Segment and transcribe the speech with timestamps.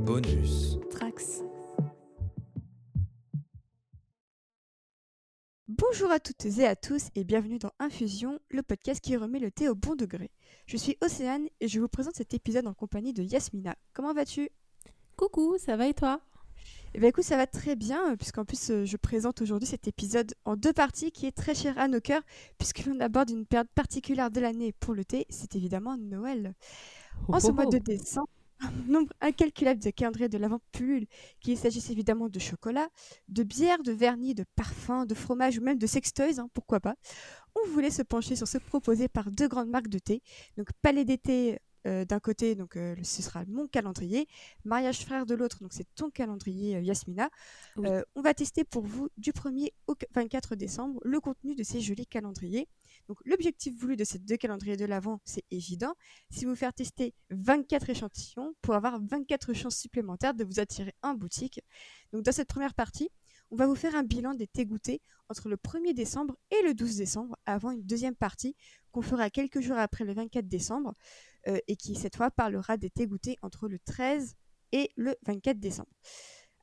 [0.00, 0.78] Bonus.
[0.90, 1.42] Trax.
[5.68, 9.50] Bonjour à toutes et à tous et bienvenue dans Infusion, le podcast qui remet le
[9.50, 10.30] thé au bon degré.
[10.66, 13.76] Je suis Océane et je vous présente cet épisode en compagnie de Yasmina.
[13.92, 14.48] Comment vas-tu?
[15.16, 16.20] Coucou, ça va et toi?
[16.94, 20.34] Eh bien écoute, ça va très bien, puisqu'en plus euh, je présente aujourd'hui cet épisode
[20.44, 22.22] en deux parties qui est très cher à nos cœurs,
[22.58, 26.54] puisque l'on aborde une période particulière de l'année pour le thé, c'est évidemment Noël.
[27.28, 28.28] En ce mois de décembre,
[28.60, 31.06] un nombre incalculable de calendriers de l'avant pullule,
[31.40, 32.88] qu'il s'agisse évidemment de chocolat,
[33.28, 36.96] de bière, de vernis, de parfums, de fromage ou même de sextoys, hein, pourquoi pas.
[37.54, 40.22] On voulait se pencher sur ce proposé par deux grandes marques de thé,
[40.56, 44.28] donc Palais d'été euh, d'un côté, donc euh, ce sera mon calendrier,
[44.64, 47.30] Mariage frère de l'autre, donc c'est ton calendrier euh, Yasmina.
[47.76, 47.88] Oui.
[48.14, 52.06] On va tester pour vous du 1er au 24 décembre le contenu de ces jolis
[52.06, 52.68] calendriers.
[53.08, 55.94] Donc l'objectif voulu de ces deux calendriers de l'Avent, c'est évident,
[56.30, 61.14] c'est vous faire tester 24 échantillons pour avoir 24 chances supplémentaires de vous attirer en
[61.14, 61.60] boutique.
[62.12, 63.10] Donc dans cette première partie,
[63.50, 66.74] on va vous faire un bilan des thés goûtés entre le 1er décembre et le
[66.74, 68.54] 12 décembre avant une deuxième partie
[68.92, 70.94] qu'on fera quelques jours après le 24 décembre
[71.48, 74.34] euh, et qui cette fois parlera des thés goûtés entre le 13
[74.72, 75.90] et le 24 décembre.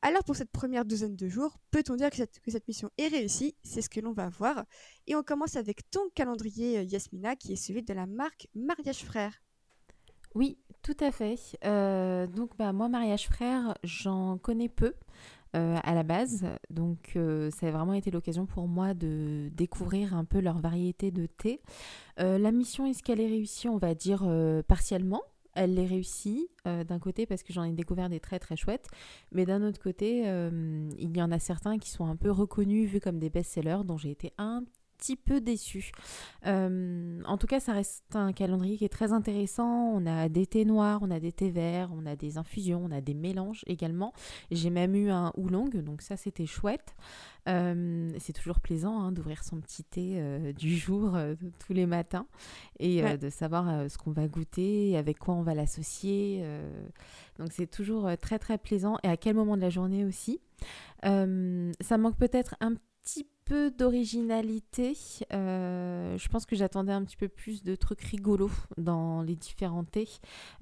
[0.02, 3.08] Alors pour cette première douzaine de jours, peut-on dire que cette, que cette mission est
[3.08, 3.56] réussie?
[3.64, 4.66] C'est ce que l'on va voir.
[5.08, 9.04] Et on commence avec ton calendrier euh, Yasmina qui est celui de la marque Mariage
[9.04, 9.34] Frère.
[10.36, 11.40] Oui, tout à fait.
[11.66, 14.94] Euh, donc, bah, moi, Mariage Frère, j'en connais peu
[15.56, 16.46] euh, à la base.
[16.70, 21.10] Donc, euh, ça a vraiment été l'occasion pour moi de découvrir un peu leur variété
[21.10, 21.62] de thé.
[22.20, 23.70] Euh, la mission, est-ce qu'elle est réussie?
[23.70, 24.28] On va dire
[24.68, 25.22] partiellement.
[25.54, 28.88] Elle l'est réussie d'un côté parce que j'en ai découvert des très très chouettes,
[29.32, 33.00] mais d'un autre côté, il y en a certains qui sont un peu reconnus, vus
[33.00, 34.64] comme des best-sellers, dont j'ai été un
[34.98, 35.92] petit peu déçue.
[36.46, 39.92] Euh, en tout cas, ça reste un calendrier qui est très intéressant.
[39.94, 42.92] On a des thés noirs, on a des thés verts, on a des infusions, on
[42.92, 44.14] a des mélanges également.
[44.52, 46.96] J'ai même eu un oolong, donc ça c'était chouette.
[47.48, 51.36] Euh, c'est toujours plaisant hein, d'ouvrir son petit thé euh, du jour euh,
[51.66, 52.28] tous les matins
[52.80, 53.18] et Ouais.
[53.18, 56.44] de savoir ce qu'on va goûter, avec quoi on va l'associer.
[57.38, 60.40] donc c'est toujours très très plaisant et à quel moment de la journée aussi?
[61.04, 62.97] Ça manque peut-être un petit
[63.46, 64.98] peu d'originalité.
[65.34, 69.86] Euh, je pense que j'attendais un petit peu plus de trucs rigolos dans les différents
[69.86, 70.10] thés.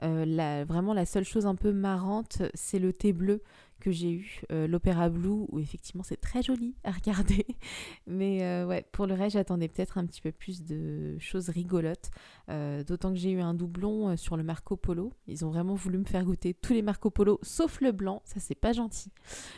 [0.03, 3.41] Euh, la- vraiment, la seule chose un peu marrante, c'est le thé bleu
[3.79, 7.45] que j'ai eu, euh, l'Opéra Blue, où effectivement c'est très joli à regarder.
[8.07, 12.09] Mais euh, ouais, pour le reste, j'attendais peut-être un petit peu plus de choses rigolotes.
[12.49, 15.11] Euh, D'autant que j'ai eu un doublon sur le Marco Polo.
[15.27, 18.21] Ils ont vraiment voulu me faire goûter tous les Marco Polo, sauf le blanc.
[18.25, 19.11] Ça, c'est pas gentil.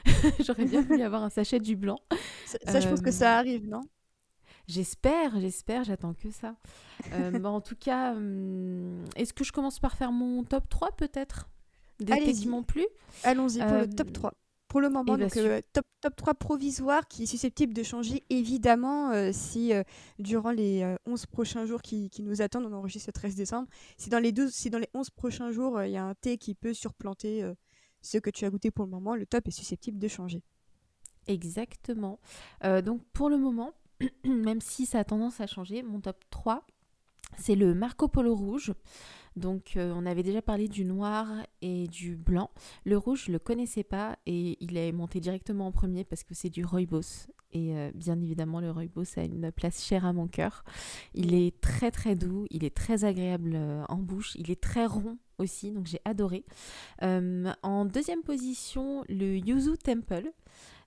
[0.46, 2.00] J'aurais bien voulu avoir un sachet du blanc.
[2.46, 3.82] Ça, ça, je pense que ça arrive, non?
[4.68, 6.56] J'espère, j'espère, j'attends que ça.
[7.12, 11.48] Bah, en tout cas, hum, est-ce que je commence par faire mon top 3 peut-être?
[12.00, 12.42] Des thés Allez-y.
[12.42, 12.86] qui m'ont plu
[13.24, 14.34] Allons-y pour Euh, le top 3.
[14.68, 18.26] Pour le moment, eh donc, euh, top, top 3 provisoire qui est susceptible de changer
[18.30, 19.82] évidemment euh, si euh,
[20.20, 23.70] durant les euh, 11 prochains jours qui, qui nous attendent, on enregistre le 13 décembre,
[23.98, 26.16] si dans les, 12, si dans les 11 prochains jours euh, il y a un
[26.16, 27.54] thé qui peut surplanter euh,
[28.02, 30.44] ce que tu as goûté pour le moment, le top est susceptible de changer.
[31.28, 32.20] Exactement.
[32.66, 33.72] Euh, donc pour le moment,
[34.26, 36.66] même si ça a tendance à changer, mon top 3,
[37.38, 38.74] c'est le Marco Polo rouge.
[39.38, 41.28] Donc euh, on avait déjà parlé du noir
[41.62, 42.50] et du blanc.
[42.86, 46.34] Le rouge, je le connaissais pas et il est monté directement en premier parce que
[46.34, 47.28] c'est du rooibos.
[47.54, 50.64] Et euh, bien évidemment, le rooibos a une place chère à mon cœur.
[51.14, 54.88] Il est très très doux, il est très agréable euh, en bouche, il est très
[54.88, 56.44] rond aussi, donc j'ai adoré.
[57.02, 60.32] En deuxième position, le Yuzu Temple.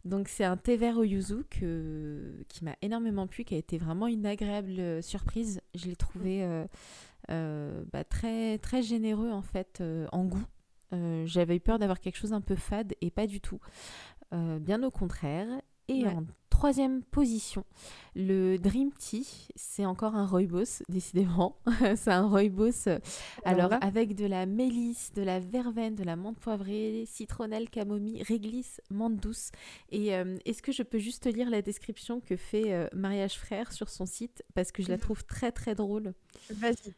[0.05, 3.77] Donc c'est un thé vert au yuzu que, qui m'a énormément plu, qui a été
[3.79, 5.61] vraiment une agréable euh, surprise.
[5.75, 6.65] Je l'ai trouvé euh,
[7.31, 10.45] euh, bah, très, très généreux en fait euh, en goût.
[11.27, 13.61] J'avais eu peur d'avoir quelque chose un peu fade et pas du tout.
[14.33, 15.47] Bien au contraire.
[15.87, 16.09] Et Ouais.
[16.09, 17.65] en troisième position,
[18.15, 21.57] le Dream Tea, c'est encore un rooibos, décidément.
[21.97, 22.99] c'est un rooibos euh,
[23.45, 28.81] alors, avec de la mélisse, de la verveine, de la menthe poivrée, citronnelle, camomille, réglisse,
[28.91, 29.51] menthe douce.
[29.91, 33.73] Et euh, est-ce que je peux juste lire la description que fait euh, Mariage Frère
[33.73, 34.45] sur son site?
[34.55, 36.13] Parce que je la trouve très très drôle.
[36.51, 36.95] vas-y.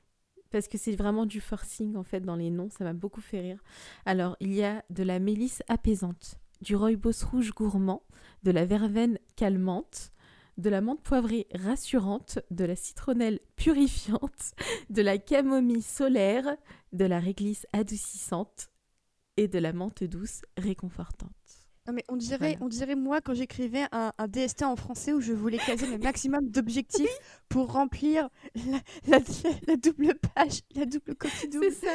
[0.50, 3.40] Parce que c'est vraiment du forcing en fait dans les noms, ça m'a beaucoup fait
[3.40, 3.64] rire.
[4.04, 8.02] Alors, il y a de la mélisse apaisante, du rooibos rouge gourmand,
[8.42, 10.12] de la verveine calmante,
[10.56, 14.52] de la menthe poivrée rassurante, de la citronnelle purifiante,
[14.90, 16.56] de la camomille solaire,
[16.92, 18.70] de la réglisse adoucissante
[19.36, 21.61] et de la menthe douce réconfortante.
[21.88, 22.56] Non mais on dirait, Voilà.
[22.60, 25.98] on dirait moi quand j'écrivais un, un DST en français où je voulais caser le
[25.98, 27.10] maximum d'objectifs
[27.48, 29.18] pour remplir la, la-
[29.66, 31.66] la double page, la double copie double.
[31.72, 31.92] C'est ça.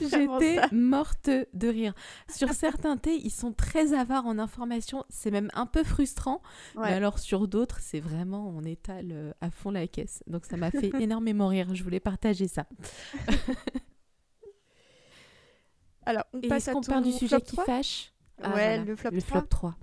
[0.10, 1.94] J'étais morte de rire.
[2.28, 5.04] Sur certains thés, ils sont très avares en informations.
[5.08, 6.42] C'est même un peu frustrant.
[6.74, 10.24] Mais alors sur d'autres, c'est vraiment, on étale euh, à fond la caisse.
[10.26, 11.72] Donc ça m'a fait énormément rire.
[11.76, 12.66] Je voulais partager ça.
[16.04, 17.64] Alors on Et passe à qu'on ton parle du sujet qui 3?
[17.66, 18.12] fâche?
[18.42, 19.40] Ah, Ouais, voilà, le flop le 3.
[19.40, 19.76] flop 3.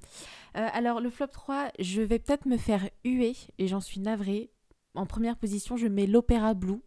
[0.55, 4.51] Euh, alors, le flop 3, je vais peut-être me faire huer et j'en suis navrée.
[4.95, 6.81] En première position, je mets l'Opéra Blue.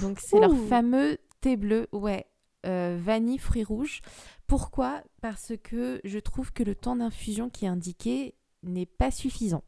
[0.00, 2.26] Donc, c'est leur fameux thé bleu, ouais,
[2.66, 4.00] euh, vanille, fruits rouges.
[4.46, 5.02] Pourquoi?
[5.20, 9.64] Parce que je trouve que le temps d'infusion qui est indiqué n'est pas suffisant.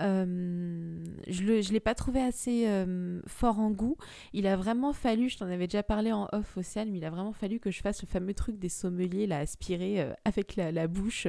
[0.00, 3.96] Euh, je ne l'ai pas trouvé assez euh, fort en goût.
[4.32, 7.10] Il a vraiment fallu, je t'en avais déjà parlé en off, Océane, mais il a
[7.10, 10.72] vraiment fallu que je fasse le fameux truc des sommeliers, là, aspirer euh, avec la,
[10.72, 11.28] la bouche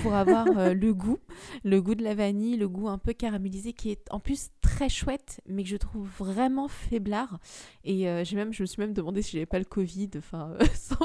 [0.00, 1.18] pour avoir euh, le goût,
[1.64, 4.88] le goût de la vanille, le goût un peu caramélisé qui est en plus très
[4.88, 7.38] chouette, mais que je trouve vraiment faiblard.
[7.84, 10.10] Et j'ai même, je me suis même demandé si j'avais pas le Covid.
[10.16, 10.96] Enfin, sans...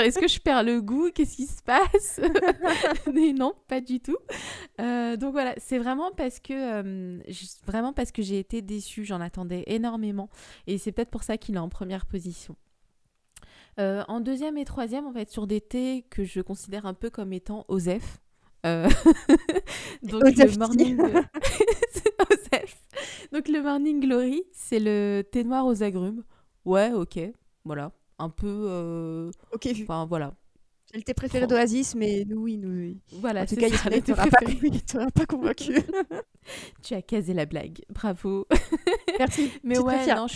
[0.00, 1.10] est-ce que je perds le goût?
[1.14, 2.20] Qu'est-ce qui se passe?
[3.12, 4.16] Mais non, pas du tout.
[4.78, 7.22] Donc voilà, c'est vraiment parce que euh,
[7.64, 9.04] vraiment parce que j'ai été déçue.
[9.04, 10.28] J'en attendais énormément,
[10.66, 12.56] et c'est peut-être pour ça qu'il est en première position.
[13.78, 16.94] Euh, en deuxième et troisième, on va être sur des thés que je considère un
[16.94, 18.20] peu comme étant OSEF.
[18.64, 18.88] Euh,
[20.02, 20.98] donc Osef le morning.
[23.32, 26.24] Donc le morning glory, c'est le thé noir aux agrumes.
[26.64, 27.20] Ouais, ok,
[27.64, 30.34] voilà, un peu, euh, Ok, enfin voilà,
[30.96, 32.94] C'est le thé préféré d'Oasis, mais nous, oui, nous.
[33.20, 33.42] voilà.
[33.42, 34.26] en tout cas, ça, il t'aura
[35.10, 35.74] pas, convaincu.
[36.82, 38.46] Tu as casé la blague, bravo.
[39.18, 39.50] Merci.
[39.62, 40.26] Mais ouais, non,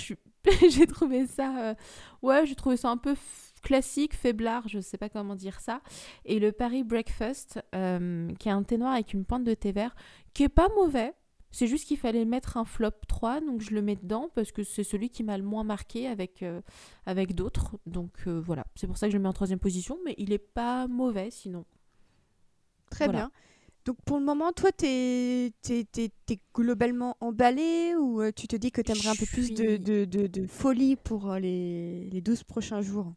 [0.69, 1.71] j'ai trouvé ça...
[1.71, 1.75] euh,
[2.21, 3.15] Ouais, j'ai trouvé ça un peu
[3.63, 5.81] classique, faiblard, je sais pas comment dire ça.
[6.27, 9.73] Et le Paris Breakfast, euh, qui est un thé noir avec une pointe de thé
[9.73, 9.97] vert,
[10.35, 11.15] qui est pas mauvais.
[11.51, 14.63] C'est juste qu'il fallait mettre un flop 3, donc je le mets dedans parce que
[14.63, 16.61] c'est celui qui m'a le moins marqué avec, euh,
[17.07, 17.79] avec d'autres.
[17.87, 20.33] Donc euh, voilà, c'est pour ça que je le mets en troisième position, mais il
[20.33, 21.65] est pas mauvais sinon.
[22.91, 23.19] Très Voilà.
[23.21, 23.31] bien.
[23.85, 28.83] Donc pour le moment, toi, t'es es, globalement emballé ou euh, tu te dis que
[28.83, 33.15] t'aimerais un peu plus de, de, de, de folie pour les, les 12 prochains jours?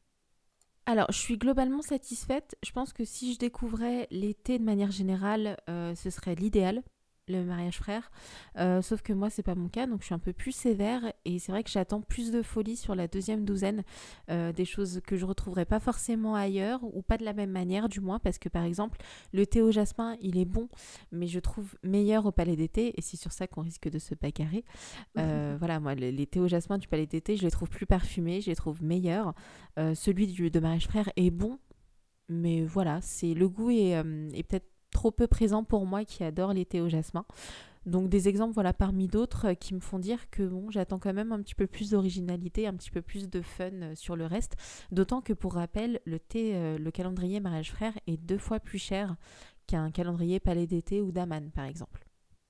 [0.85, 2.55] Alors, je suis globalement satisfaite.
[2.63, 6.83] Je pense que si je découvrais l'été de manière générale, euh, ce serait l'idéal,
[7.27, 8.11] le mariage frère.
[8.57, 11.01] Euh, sauf que moi, c'est pas mon cas, donc je suis un peu plus sévère.
[11.25, 13.83] Et c'est vrai que j'attends plus de folie sur la deuxième douzaine,
[14.29, 17.89] euh, des choses que je retrouverai pas forcément ailleurs, ou pas de la même manière,
[17.89, 18.99] du moins, parce que par exemple,
[19.31, 20.67] le thé au jasmin, il est bon,
[21.11, 24.15] mais je trouve meilleur au palais d'été, et c'est sur ça qu'on risque de se
[24.15, 24.65] bagarrer.
[25.17, 27.85] Euh, voilà, moi, les, les thés au jasmin du palais d'été, je les trouve plus
[27.85, 29.33] parfumés, je les trouve meilleurs.
[29.95, 31.57] Celui du, de mariage frère est bon,
[32.29, 33.91] mais voilà, c'est le goût est,
[34.33, 37.25] est peut-être trop peu présent pour moi qui adore thés au jasmin.
[37.85, 41.13] Donc des exemples, voilà, parmi d'autres euh, qui me font dire que bon, j'attends quand
[41.13, 44.25] même un petit peu plus d'originalité, un petit peu plus de fun euh, sur le
[44.25, 44.55] reste.
[44.91, 48.79] D'autant que pour rappel, le thé, euh, le calendrier mariage frère est deux fois plus
[48.79, 49.17] cher
[49.67, 52.05] qu'un calendrier palais d'été ou daman, par exemple.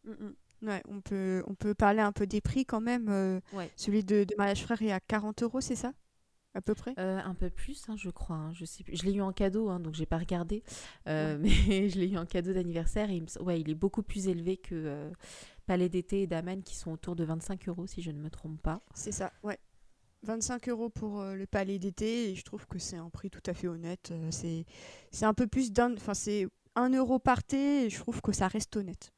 [0.06, 0.34] Mm, mm.
[0.68, 3.10] Ouais, on peut, on peut parler un peu des prix quand même.
[3.10, 3.70] euh, Ouais.
[3.76, 5.94] celui de, de mariage frère est à 40 euros, c'est ça?
[6.56, 6.94] À peu près?
[7.00, 8.36] Euh, un peu plus, hein, je crois.
[8.36, 8.96] hein, je sais plus.
[8.96, 10.64] Je l'ai eu en cadeau, hein, donc j'ai pas regardé.
[11.08, 13.10] Euh, Mais je l'ai eu en cadeau d'anniversaire.
[13.10, 15.12] Et il, me ouais, il est beaucoup plus élevé que euh,
[15.66, 18.62] Palais d'été et Daman qui sont autour de 25 euros, si je ne me trompe
[18.62, 18.82] pas.
[18.94, 19.58] C'est ça, ouais.
[20.24, 23.54] 25 euros pour le palais d'été et je trouve que c'est un prix tout à
[23.54, 24.14] fait honnête.
[24.30, 24.66] c'est
[25.12, 25.94] c'est un peu plus d'un.
[25.96, 29.12] Enfin, c'est 1 euro par thé et je trouve que ça reste honnête.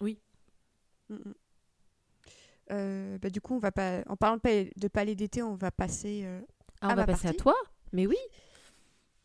[0.00, 0.20] Oui.
[1.08, 1.34] Mm, mm.
[2.72, 4.02] Euh, bah, du coup, on va pas.
[4.08, 6.22] En parlant de palais, de palais d'été, on va passer.
[6.24, 6.40] euh,
[6.80, 7.38] Ah, À on va ma passer partie.
[7.40, 7.54] à toi
[7.92, 8.16] Mais oui.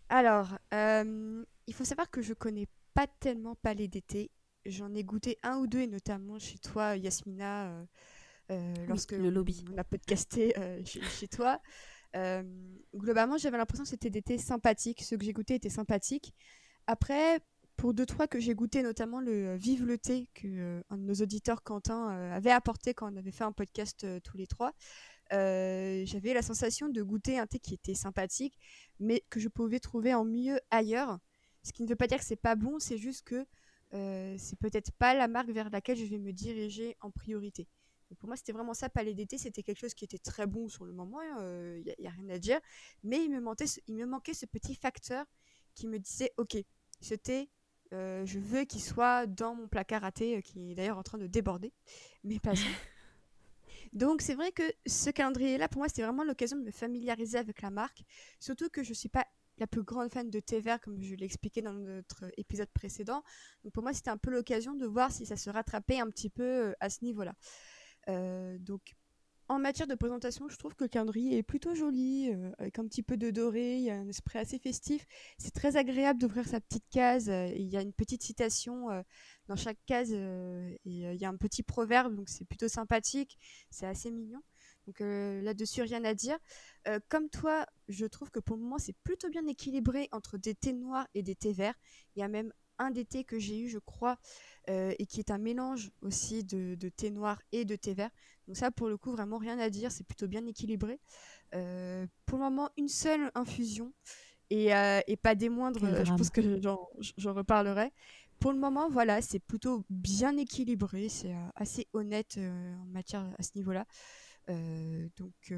[0.09, 4.29] Alors, euh, il faut savoir que je connais pas tellement palais d'été.
[4.65, 7.85] J'en ai goûté un ou deux, et notamment chez toi, Yasmina,
[8.87, 9.65] lorsque le lobby.
[9.73, 10.53] on a podcasté
[10.85, 11.59] chez, chez toi.
[12.95, 15.01] Globalement, j'avais l'impression que c'était des thés sympathiques.
[15.01, 16.33] Ceux que j'ai goûtés étaient sympathiques.
[16.87, 17.39] Après,
[17.81, 20.97] pour deux, trois que j'ai goûté, notamment le euh, Vive le thé, que euh, de
[20.97, 24.45] nos auditeurs, Quentin, euh, avait apporté quand on avait fait un podcast euh, tous les
[24.45, 24.75] trois,
[25.33, 28.55] euh, j'avais la sensation de goûter un thé qui était sympathique,
[28.99, 31.17] mais que je pouvais trouver en mieux ailleurs.
[31.63, 33.47] Ce qui ne veut pas dire que c'est pas bon, c'est juste que
[33.95, 37.67] euh, c'est peut-être pas la marque vers laquelle je vais me diriger en priorité.
[38.19, 39.39] Pour moi, c'était vraiment ça, Palais d'été.
[39.39, 42.11] C'était quelque chose qui était très bon sur le moment, il n'y a, y a
[42.11, 42.59] rien à dire.
[43.03, 43.43] Mais il me,
[43.87, 45.25] il me manquait ce petit facteur
[45.73, 46.57] qui me disait Ok,
[46.99, 47.49] ce thé,
[47.93, 51.03] euh, je veux qu'il soit dans mon placard à thé, euh, qui est d'ailleurs en
[51.03, 51.73] train de déborder.
[52.23, 52.53] Mais pas
[53.93, 57.61] Donc c'est vrai que ce calendrier-là, pour moi, c'était vraiment l'occasion de me familiariser avec
[57.61, 58.03] la marque.
[58.39, 59.25] Surtout que je ne suis pas
[59.57, 63.23] la plus grande fan de thé vert, comme je l'ai expliqué dans notre épisode précédent.
[63.63, 66.29] Donc pour moi, c'était un peu l'occasion de voir si ça se rattrapait un petit
[66.29, 67.35] peu à ce niveau-là.
[68.59, 68.95] donc
[69.51, 72.85] en matière de présentation, je trouve que le calendrier est plutôt joli, euh, avec un
[72.85, 75.05] petit peu de doré, il y a un esprit assez festif.
[75.37, 79.01] C'est très agréable d'ouvrir sa petite case, euh, il y a une petite citation euh,
[79.49, 83.37] dans chaque case, et il y a un petit proverbe, donc c'est plutôt sympathique,
[83.69, 84.39] c'est assez mignon.
[84.87, 86.39] Donc là-dessus, rien à dire.
[87.09, 90.73] comme toi, je trouve que pour le moment, c'est plutôt bien équilibré entre des thés
[90.73, 91.75] noirs et des thés verts.
[92.15, 94.17] Il y a même un des thés que j'ai eu, je crois,
[94.69, 98.09] euh, et qui est un mélange aussi de, thé noir et de thé vert.
[98.47, 100.99] Donc ça, pour le coup, vraiment rien à dire, c'est plutôt bien équilibré.
[101.53, 103.93] Euh, pour le moment, une seule infusion,
[104.49, 107.91] et, euh, pas des moindres, je pense que j'en reparlerai.
[108.39, 113.51] Pour le moment, voilà, c'est plutôt bien équilibré, c'est assez honnête en matière à ce
[113.55, 113.85] niveau-là.
[114.47, 115.53] donc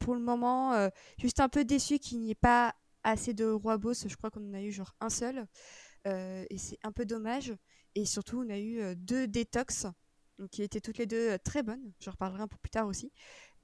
[0.00, 4.06] pour le moment, juste un peu déçu qu'il n'y ait pas assez de roi boss.
[4.08, 5.46] Je crois qu'on en a eu genre un seul.
[6.06, 7.52] Euh, et c'est un peu dommage.
[7.94, 9.86] Et surtout, on a eu euh, deux détox,
[10.50, 11.92] qui étaient toutes les deux euh, très bonnes.
[12.00, 13.12] Je reparlerai un peu plus tard aussi.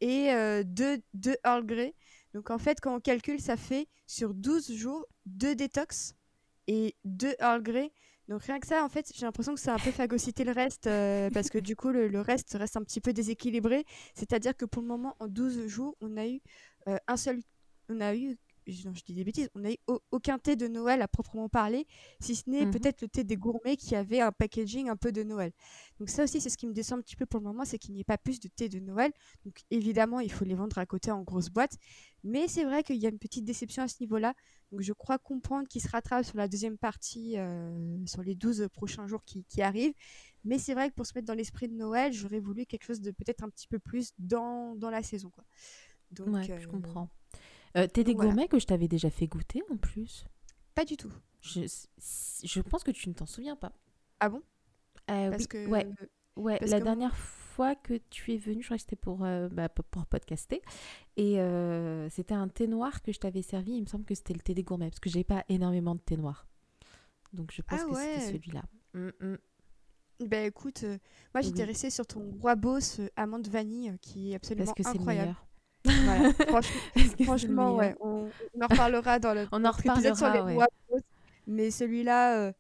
[0.01, 0.31] Et
[0.65, 1.95] deux, deux Earl Grey.
[2.33, 6.15] Donc en fait, quand on calcule, ça fait sur 12 jours deux détox
[6.69, 7.93] et deux Earl Grey.
[8.27, 10.53] Donc rien que ça, en fait, j'ai l'impression que ça a un peu phagocyté le
[10.53, 10.85] reste,
[11.35, 13.85] parce que du coup, le, le, reste reste un petit peu déséquilibré.
[14.15, 16.41] C'est-à-dire que pour le moment, en 12 jours, on a eu
[16.87, 17.43] un seul...
[17.91, 19.79] On a eu je, dis des bêtises, on n'a eu
[20.11, 21.87] aucun thé de Noël à proprement parler,
[22.21, 25.13] si ce n'est mmh peut-être le thé des gourmets qui avait un packaging un peu
[25.13, 25.53] de Noël.
[25.99, 27.79] Donc ça aussi, c'est ce qui me descend un petit peu pour le moment, c'est
[27.79, 29.13] qu'il n'y ait pas plus de thé de Noël.
[29.45, 31.77] Donc évidemment, il faut les vendre à côté en grosses boîtes.
[32.23, 34.35] Mais c'est vrai qu'il y a une petite déception à ce niveau-là.
[34.73, 38.69] Donc je crois comprendre qu'il se rattrape sur la deuxième partie, euh, sur les 12
[38.73, 39.95] prochains jours qui, arrivent.
[40.45, 43.01] Mais c'est vrai que pour se mettre dans l'esprit de Noël, j'aurais voulu quelque chose
[43.01, 45.31] de peut-être un petit peu plus dans, dans la saison.
[45.31, 45.45] Quoi.
[46.13, 47.11] Donc, ouais, je euh, comprends.
[47.77, 50.25] Euh, T'es des gourmets que je t'avais déjà fait goûter en plus?
[50.75, 51.13] Pas du tout.
[51.41, 51.61] Je,
[52.45, 53.73] je pense que tu ne t'en souviens pas.
[54.19, 54.43] Ah bon?
[55.11, 55.67] Euh, Parce que...
[55.67, 55.89] Ouais,
[56.37, 59.69] ouais la dernière fois que tu es venu, je crois que c'était pour, euh, bah,
[59.69, 60.63] pour podcaster.
[61.17, 61.39] Et
[62.11, 63.73] c'était un thé noir que je t'avais servi.
[63.73, 66.01] Il me semble que c'était le thé des gourmets parce que j'ai pas énormément de
[66.01, 66.47] thé noir.
[67.33, 68.65] Donc je pense ah que c'était celui-là.
[68.95, 69.37] Mm
[70.27, 70.85] Ben écoute,
[71.33, 75.35] moi j'étais restée sur ton roi boss amande vanille qui est absolument parce que incroyable.
[75.85, 76.33] Voilà.
[77.25, 78.29] franchement, ouais, on,
[78.61, 80.67] en reparlera dans le on en reparlera, sur les ouais.
[81.47, 82.53] mais celui-là, euh,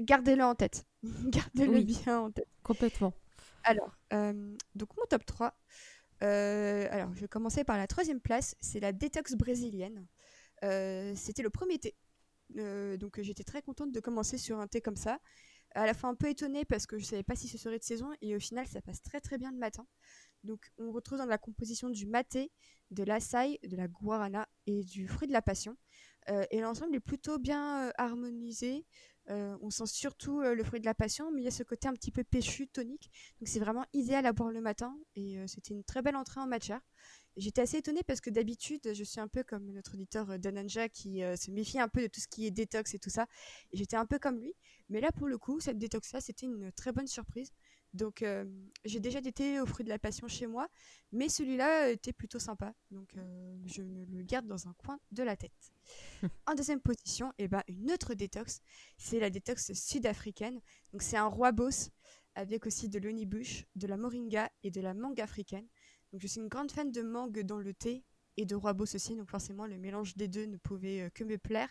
[0.00, 0.84] gardez-le en tête.
[1.02, 2.48] gardez-le bien en tête.
[2.62, 3.14] Complètement.
[3.64, 5.54] Alors, euh, donc mon top 3.
[6.22, 8.56] Euh, alors, je vais commencer par la troisième place.
[8.60, 10.06] C'est la détox brésilienne.
[10.62, 11.94] C'était le premier thé.
[12.54, 15.18] donc, j'étais très contente de commencer sur un thé comme ça
[15.74, 17.84] à la fois un peu étonnée parce que je savais pas si ce serait de
[17.84, 19.86] saison et au final ça passe très très bien le matin.
[20.44, 22.50] Donc on retrouve dans la composition du maté,
[22.90, 25.76] de l'açaï, de la guarana et du fruit de la passion.
[26.30, 28.86] Euh, et l'ensemble est plutôt bien euh, harmonisé.
[29.30, 31.86] Euh, on sent surtout le fruit de la passion, mais il y a ce côté
[31.86, 33.10] un petit peu péchu, tonique.
[33.40, 36.46] Donc c'est vraiment idéal à boire le matin et c'était une très belle entrée en
[36.46, 36.80] matière.
[37.36, 41.20] J'étais assez étonnée parce que d'habitude, je suis un peu comme notre auditeur Dananja qui
[41.20, 43.26] se méfie un peu de tout ce qui est détox et tout ça.
[43.72, 44.54] J'étais un peu comme lui.
[44.88, 47.52] Mais là, pour le coup, cette détox-là, c'était une très bonne surprise.
[47.92, 48.44] Donc euh,
[48.84, 50.68] j'ai déjà été au fruit de la passion chez moi,
[51.12, 52.74] mais celui-là était plutôt sympa.
[52.90, 55.72] Donc euh, je me le garde dans un coin de la tête.
[56.46, 58.62] en deuxième position, eh ben, une autre détox,
[58.96, 60.60] c'est la détox sud-africaine.
[60.92, 61.90] Donc c'est un roi boss
[62.34, 65.68] avec aussi de l'onibush, de la moringa et de la mangue africaine.
[66.12, 68.04] Donc je suis une grande fan de mangue dans le thé
[68.36, 71.24] et de roi boss aussi, donc forcément le mélange des deux ne pouvait euh, que
[71.24, 71.68] me plaire.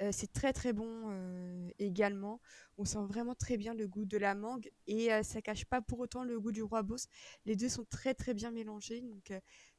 [0.00, 2.40] Euh, c'est très très bon euh, également.
[2.78, 5.80] On sent vraiment très bien le goût de la mangue et euh, ça cache pas
[5.80, 7.06] pour autant le goût du roi boss.
[7.44, 9.00] Les deux sont très très bien mélangés.
[9.00, 9.32] Donc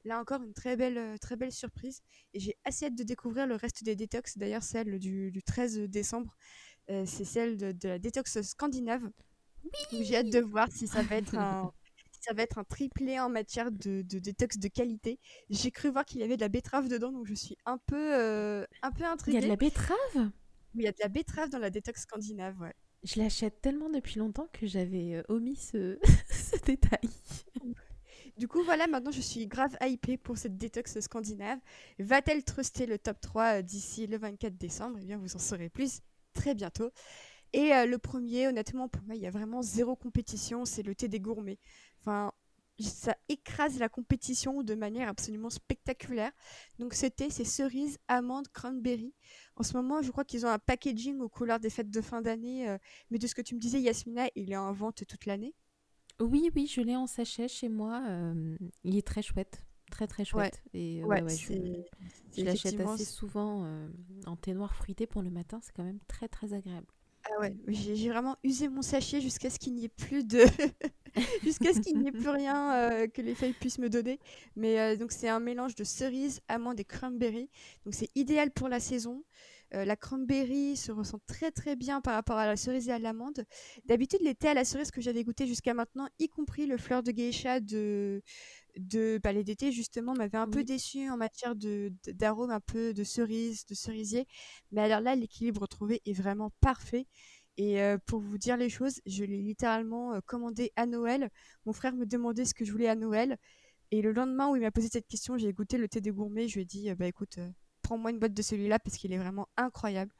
[0.05, 2.01] là encore une très belle très belle surprise
[2.33, 4.37] et j'ai assez hâte de découvrir le reste des détox.
[4.37, 6.35] D'ailleurs celle du, 13 décembre,
[6.87, 9.09] c'est celle de, la détox scandinave.
[9.91, 11.73] J'ai hâte de voir si ça va être un
[12.23, 15.19] ça va être un triplé en matière de, détox de qualité.
[15.49, 18.15] J'ai cru voir qu'il y avait de la betterave dedans, donc je suis un peu,
[18.15, 19.37] euh, un peu intriguée.
[19.37, 19.97] Il y a de la betterave?
[20.15, 20.31] Oui,
[20.75, 22.73] il y a de la betterave dans la détox scandinave, ouais.
[23.03, 25.99] Je l'achète tellement depuis longtemps que j'avais euh, omis ce...
[26.65, 27.09] détail.
[28.37, 31.59] Du coup, voilà, maintenant je suis grave hypée pour cette détox scandinave.
[31.99, 34.97] Va-t-elle truster le top 3 euh, d'ici le 24 décembre?
[35.01, 35.99] Eh bien, vous en saurez plus
[36.33, 36.91] très bientôt.
[37.55, 41.07] Et le premier, honnêtement, pour moi, il y a vraiment zéro compétition, c'est le thé
[41.07, 41.59] des gourmets.
[42.03, 42.31] Enfin,
[42.81, 46.31] ça écrase la compétition de manière absolument spectaculaire.
[46.79, 49.13] Donc c'était ces cerises, amandes, cranberry.
[49.55, 52.21] En ce moment, je crois qu'ils ont un packaging aux couleurs des fêtes de fin
[52.21, 52.69] d'année.
[52.69, 52.77] Euh,
[53.09, 55.55] mais de ce que tu me disais, Yasmina, il est en vente toute l'année.
[56.19, 58.03] Oui, oui, je l'ai en sachet chez moi.
[58.07, 59.63] Euh, il est très chouette.
[59.89, 60.61] très très chouette.
[60.73, 63.65] Et ouais, je, l'achète assez souvent
[64.25, 66.87] en thé noir fruité pour le matin, c'est quand même très très agréable.
[67.25, 70.43] Ah ouais, j'ai vraiment usé mon sachet jusqu'à ce qu'il n'y ait plus de
[71.43, 74.19] jusqu'à ce qu'il n'y ait plus rien que les feuilles puissent me donner.
[74.57, 77.49] Mais donc c'est un mélange de cerises, amandes et cranberry.
[77.85, 79.23] Donc c'est idéal pour la saison.
[79.75, 82.99] Euh, la cranberry se ressent très très bien par rapport à la cerise et à
[82.99, 83.45] l'amande.
[83.85, 87.01] D'habitude, les thés à la cerise que j'avais goûté jusqu'à maintenant, y compris le fleur
[87.01, 88.21] de geisha de,
[88.77, 93.65] de palais d'été, justement, m'avait un peu déçu en matière d'arôme, un peu de cerise,
[93.65, 94.27] de cerisier.
[94.71, 97.07] Mais alors là, l'équilibre trouvé est vraiment parfait.
[97.57, 101.29] Et euh, pour vous dire les choses, je l'ai littéralement euh, commandé à Noël.
[101.65, 103.37] Mon frère me demandait ce que je voulais à Noël.
[103.91, 106.47] Et le lendemain où il m'a posé cette question, j'ai goûté le thé des gourmets.
[106.47, 107.37] Je lui ai dit, bah écoute,
[107.83, 110.11] prends-moi une boîte de celui-là parce qu'il est vraiment incroyable.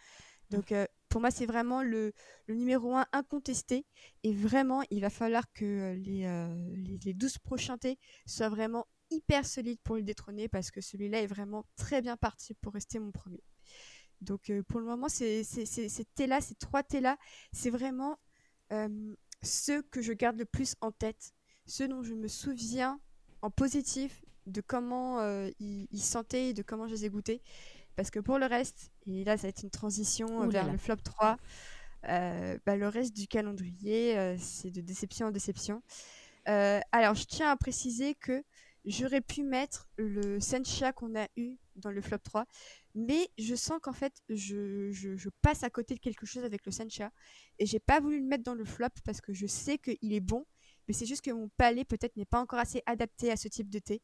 [0.54, 2.14] Donc euh, pour moi, c'est vraiment le,
[2.48, 3.86] numéro un incontesté.
[4.24, 8.88] Et vraiment, il va falloir que euh, les, euh, les, 12 prochains thés soient vraiment
[9.10, 13.00] hyper solides pour le détrôner parce que celui-là est vraiment très bien parti pour rester
[13.00, 13.44] mon premier.
[14.22, 16.06] Donc pour le moment, ces, ces, ces
[16.60, 17.18] trois thés-là,
[17.52, 18.18] c'est vraiment
[19.44, 21.34] ceux que je garde le plus en tête,
[21.66, 23.00] ceux dont je me souviens
[23.42, 27.42] en positif de comment euh, ils, sentaient et de comment je les ai goûtés.
[27.96, 30.98] Parce que pour le reste, et là ça va être une transition vers le flop
[30.98, 31.38] 3,
[32.10, 35.82] euh, bah, le reste du calendrier, euh, c'est de déception en déception.
[36.46, 38.44] alors je tiens à préciser que
[38.86, 42.46] j'aurais pu mettre le Sencha qu'on a eu dans le flop 3,
[42.96, 46.72] mais je sens qu'en fait je, je, passe à côté de quelque chose avec le
[46.72, 47.12] Sencha
[47.60, 50.20] et j'ai pas voulu le mettre dans le flop parce que je sais qu'il est
[50.20, 50.46] bon
[50.88, 53.70] mais c'est juste que mon palais peut-être n'est pas encore assez adapté à ce type
[53.70, 54.02] de thé.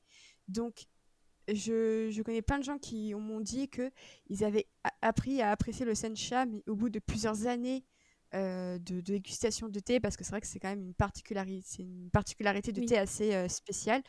[0.48, 0.86] Donc,
[1.54, 4.68] je, je connais plein de gens qui m'ont dit qu'ils avaient
[5.02, 7.84] appris à apprécier le sencha, mais au bout de plusieurs années
[8.36, 11.82] euh, de, dégustation de thé parce que c'est vrai que c'est quand même une particularité,
[11.82, 14.04] une particularité de thé assez euh, spéciale.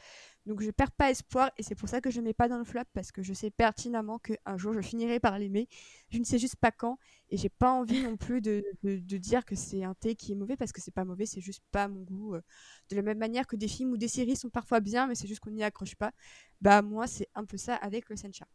[0.44, 2.58] Donc je perds pas espoir et c'est pour ça que je ne mets pas dans
[2.58, 5.68] le flop parce que je sais pertinemment qu'un jour je finirai par l'aimer.
[6.10, 6.98] Je ne sais juste pas quand
[7.30, 10.34] et j'ai pas envie non plus de, de, dire que c'est un thé qui est
[10.34, 12.34] mauvais parce que c'est pas mauvais, c'est juste pas mon goût.
[12.34, 12.42] Euh.
[12.90, 15.28] De la même manière que des films ou des séries sont parfois bien mais c'est
[15.28, 16.12] juste qu'on n'y accroche pas.
[16.60, 18.46] Bah moi c'est un peu ça avec le sencha.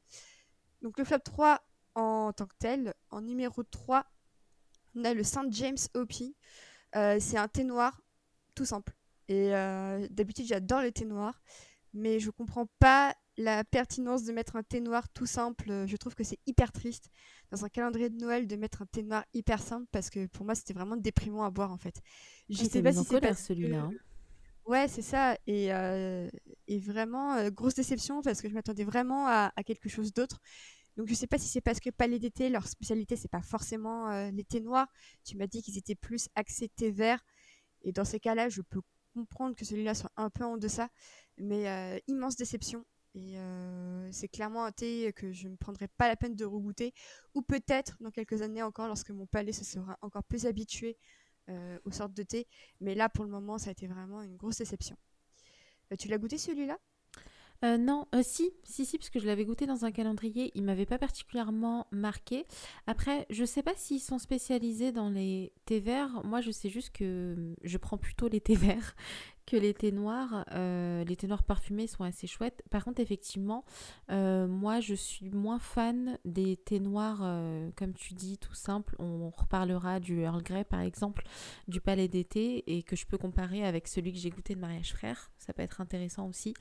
[0.83, 1.63] Donc le flop 3
[1.95, 4.05] en tant que tel, en numéro 3,
[4.95, 6.35] on a le Saint James Hopi.
[6.95, 8.01] Euh, c'est un thé noir,
[8.55, 8.93] tout simple.
[9.27, 11.41] Et euh, d'habitude, j'adore le thé noir,
[11.93, 15.85] mais je comprends pas la pertinence de mettre un thé noir tout simple.
[15.87, 17.09] Je trouve que c'est hyper triste
[17.51, 20.45] dans un calendrier de Noël de mettre un thé noir hyper simple parce que pour
[20.45, 22.01] moi, c'était vraiment déprimant à boire en fait.
[22.49, 23.81] Je ah, sais pas si c'est celui-là.
[23.81, 23.91] Hein.
[24.65, 25.37] Ouais, c'est ça.
[25.45, 26.29] Et, euh,
[26.69, 30.39] vraiment, grosse déception parce que je m'attendais vraiment à, à, quelque chose d'autre.
[30.97, 34.09] Donc je sais pas si c'est parce que Palais d'été, leur spécialité c'est pas forcément
[34.09, 34.87] euh, les thés noirs.
[35.23, 37.23] Tu m'as dit qu'ils étaient plus axés thé vert.
[37.81, 38.81] Et dans ces cas-là, je peux
[39.13, 40.89] comprendre que celui-là soit un peu en deçà.
[41.37, 42.85] Mais euh, immense déception.
[43.13, 46.93] Et euh, c'est clairement un thé que je ne prendrai pas la peine de regoûter.
[47.33, 50.97] Ou peut-être dans quelques années encore, lorsque mon palais se sera encore plus habitué
[51.85, 52.47] aux sortes de thé.
[52.81, 54.97] Mais là, pour le moment, ça a été vraiment une grosse déception.
[55.99, 56.79] tu l'as goûté celui-là?
[57.65, 60.63] Euh, non, euh, si, si, si, parce que je l'avais goûté dans un calendrier, il
[60.63, 62.45] m'avait pas particulièrement marqué.
[62.85, 66.23] Après, je sais pas s'ils sont spécialisés dans les thés verts.
[66.23, 68.95] Moi, je sais juste que je prends plutôt les thés verts
[69.45, 70.45] que les thés noirs.
[70.53, 72.63] Euh, les thés noirs parfumés sont assez chouettes.
[72.69, 73.63] Par contre, effectivement,
[74.11, 78.95] euh, moi, je suis moins fan des thés noirs, euh, comme tu dis, tout simple.
[78.99, 81.23] On reparlera du Earl Grey, par exemple,
[81.67, 84.93] du Palais d'été, et que je peux comparer avec celui que j'ai goûté de mariage
[84.93, 85.31] frère.
[85.37, 86.53] Ça peut être intéressant aussi.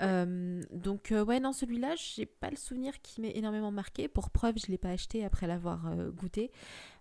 [0.00, 4.08] donc, ouais, non, celui-là, j'ai pas le souvenir qui m'est énormément marqué.
[4.08, 6.50] Pour preuve, je l'ai pas acheté après l'avoir goûté.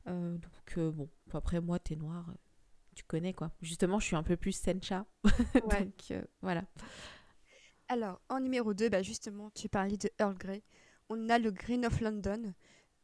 [0.05, 2.33] donc, bon, après, moi, thé noir
[2.93, 3.51] tu connais quoi.
[3.61, 5.05] Justement, je suis un peu plus sencha.
[5.69, 6.63] Donc euh, voilà.
[7.87, 10.63] Alors, en numéro 2, bah, justement, tu parlais de Earl Grey.
[11.09, 12.53] On a le Green of London.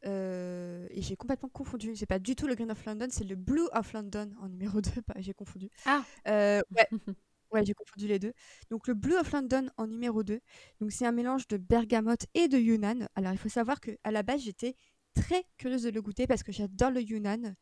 [0.06, 1.94] Euh, et j'ai complètement confondu.
[1.94, 4.80] C'est pas du tout le Green of London, c'est le Blue of London en numéro
[4.80, 4.90] 2.
[5.08, 5.70] Bah, j'ai confondu.
[5.86, 6.88] Ah euh, Ouais.
[7.52, 8.32] Ouais, j'ai confondu les deux.
[8.70, 10.40] Donc le Blue of London en numéro 2.
[10.80, 13.08] Donc c'est un mélange de bergamote et de Yunnan.
[13.16, 14.76] Alors il faut savoir que à la base j'étais
[15.14, 17.54] très curieuse de le goûter parce que j'adore le Yunnan.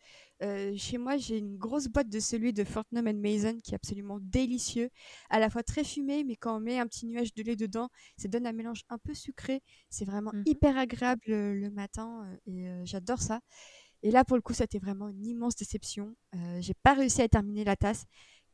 [0.43, 4.19] Euh, chez moi, j'ai une grosse boîte de celui de Fortnum Mason qui est absolument
[4.21, 4.91] délicieux,
[5.31, 7.89] à la fois très fumé, mais quand on met un petit nuage de lait dedans,
[8.17, 9.63] ça donne un mélange un peu sucré.
[9.91, 13.41] C'est vraiment mmh hyper agréable le, matin euh, et euh, j'adore ça.
[14.03, 16.15] Et là, pour le coup, c'était vraiment une immense déception.
[16.61, 18.05] j'ai pas réussi à terminer la tasse.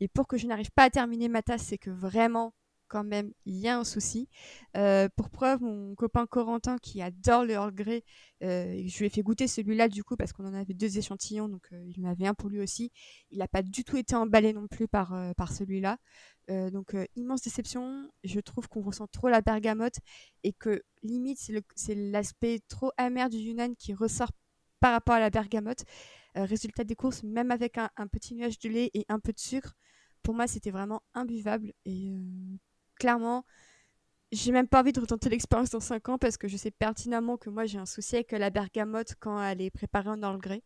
[0.01, 2.55] Et pour que je n'arrive pas à terminer ma tasse, c'est que vraiment,
[2.89, 4.29] quand même, il y a un souci.
[4.77, 8.05] Euh, pour preuve, mon copain Corentin, qui adore le Earl Grey,
[8.43, 11.49] euh, je lui ai fait goûter celui-là du coup parce qu'on en avait deux échantillons,
[11.49, 12.93] donc euh, il en avait un pour lui aussi.
[13.31, 15.99] Il n'a pas du tout été emballé non plus par, par celui-là.
[16.49, 18.11] donc immense déception.
[18.25, 19.97] Je trouve qu'on ressent trop la bergamote
[20.43, 21.39] et que limite
[21.75, 24.31] c'est l'aspect trop amer du Yunnan qui ressort
[24.81, 25.85] par rapport à la bergamote.
[26.35, 29.75] résultat des courses, même avec un, petit nuage de lait et un peu de sucre,
[30.23, 32.13] pour moi c'était vraiment imbuvable et
[33.05, 33.45] clairement,
[34.33, 37.37] j'ai même pas envie de retenter l'expérience dans 5 ans parce que je sais pertinemment
[37.37, 40.63] que moi j'ai un souci avec la bergamote quand elle est préparée en Grey.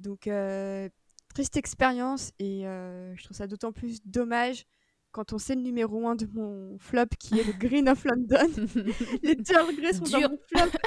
[0.00, 0.88] Donc, euh,
[1.32, 4.64] triste expérience et euh, je trouve ça d'autant plus dommage
[5.12, 8.50] quand on sait le numéro 1 de mon flop qui est le Green of London.
[9.22, 10.78] Les deux Grey sont dans mon flop.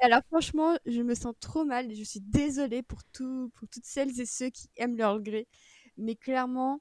[0.00, 3.68] Et alors, franchement, je me sens trop mal et je suis désolée pour, tout, pour
[3.68, 5.46] toutes celles et ceux qui aiment Grey.
[5.98, 6.80] Mais clairement,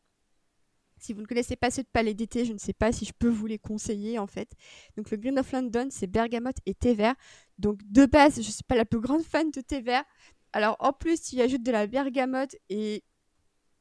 [1.03, 3.11] si vous ne connaissez pas ceux de Palais d'été, je ne sais pas si je
[3.17, 4.49] peux vous les conseiller en fait.
[4.95, 7.15] Donc le Green of London, c'est bergamote et thé vert.
[7.57, 10.05] Donc de base, je ne suis pas la plus grande fan de thé vert.
[10.53, 13.03] Alors en plus, tu y ajoutes de la bergamote et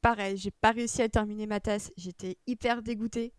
[0.00, 1.92] pareil, j'ai pas réussi à terminer ma tasse.
[1.96, 3.32] J'étais hyper dégoûtée.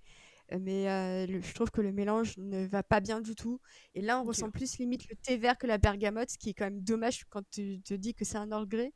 [0.53, 3.59] Euh, mais euh, je trouve que le mélange ne va pas bien du tout.
[3.95, 6.53] Et là, on ressent plus limite le thé vert que la bergamote, ce qui est
[6.53, 8.93] quand même dommage quand tu te dis que c'est un Earl Grey.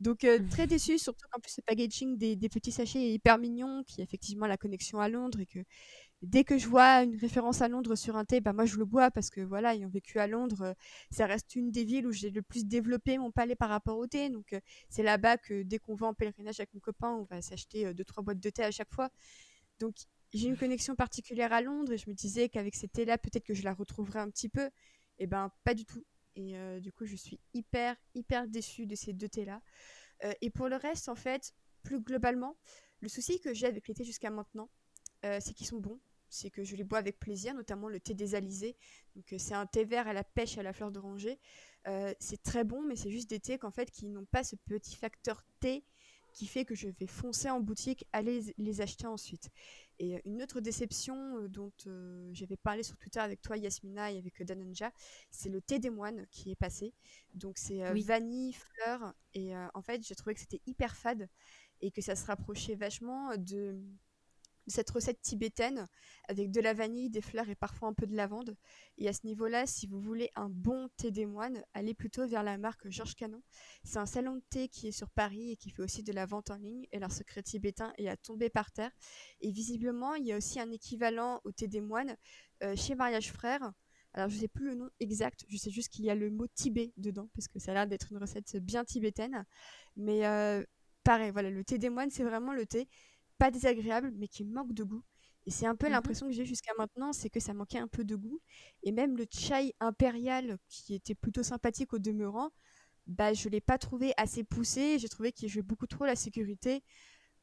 [0.00, 0.48] Donc euh, mmh.
[0.48, 4.04] très déçu, surtout qu'en plus le packaging des, petits sachets est hyper mignon, qui a
[4.04, 5.60] effectivement la connexion à Londres et que
[6.22, 8.84] dès que je vois une référence à Londres sur un thé, bah moi je le
[8.84, 10.74] bois parce que voilà, ayant vécu à Londres, euh,
[11.10, 14.06] ça reste une des villes où j'ai le plus développé mon palais par rapport au
[14.06, 14.30] thé.
[14.30, 17.40] Donc euh, c'est là-bas que dès qu'on va en pèlerinage avec mon copain, on va
[17.42, 19.10] s'acheter deux trois boîtes de thé à chaque fois.
[19.80, 19.94] Donc
[20.32, 23.54] j'ai une connexion particulière à Londres et je me disais qu'avec ces thés-là, peut-être que
[23.54, 24.66] je la retrouverais un petit peu.
[25.18, 26.02] Et eh ben pas du tout.
[26.36, 29.62] Et euh, du coup, je suis hyper, hyper déçue de ces deux thés-là.
[30.24, 32.56] Euh, et pour le reste, en fait, plus globalement,
[33.00, 34.68] le souci que j'ai avec les thés jusqu'à maintenant,
[35.24, 36.00] euh, c'est qu'ils sont bons.
[36.28, 38.76] C'est que je les bois avec plaisir, notamment le thé des alizés.
[39.14, 41.38] Donc, c'est un thé vert à la pêche à la fleur d'oranger.
[42.18, 44.96] c'est très bon, mais c'est juste des thés qu'en fait, qui n'ont pas ce petit
[44.96, 45.84] facteur thé
[46.34, 49.50] qui fait que je vais foncer en boutique, aller les acheter ensuite.
[50.00, 54.12] Et euh, une autre déception euh, dont euh, j'avais parlé sur Twitter avec toi, Yasmina,
[54.12, 54.90] et avec Dananja,
[55.30, 56.92] c'est le thé des moines qui est passé.
[57.34, 61.28] Donc c'est vanille, fleurs, et en fait j'ai trouvé que c'était hyper fade
[61.80, 63.76] et que ça se rapprochait vachement de
[64.66, 65.86] cette recette tibétaine
[66.28, 68.56] avec de la vanille, des fleurs et parfois un peu de lavande.
[68.98, 72.42] Et à ce niveau-là, si vous voulez un bon thé des moines, allez plutôt vers
[72.42, 73.42] la marque Georges Canon.
[73.82, 76.26] C'est un salon de thé qui est sur Paris et qui fait aussi de la
[76.26, 76.86] vente en ligne.
[76.92, 78.92] Et leur secret tibétain est à tomber par terre.
[79.40, 82.16] Et visiblement, il y a aussi un équivalent au thé des moines
[82.62, 83.72] euh, chez Mariage Frère.
[84.14, 86.30] Alors je ne sais plus le nom exact, je sais juste qu'il y a le
[86.30, 89.44] mot Tibet dedans, parce que ça a l'air d'être une recette bien tibétaine.
[89.96, 90.64] Mais euh,
[91.02, 92.88] pareil, voilà, le thé des moines, c'est vraiment le thé
[93.38, 95.02] pas désagréable, mais qui manque de goût.
[95.46, 97.88] Et c'est un peu mmh l'impression que j'ai jusqu'à maintenant, c'est que ça manquait un
[97.88, 98.40] peu de goût.
[98.82, 102.50] Et même le chai impérial, qui était plutôt sympathique au demeurant,
[103.06, 104.98] bah, je ne l'ai pas trouvé assez poussé.
[104.98, 106.82] J'ai trouvé qu'il jouait beaucoup trop la sécurité,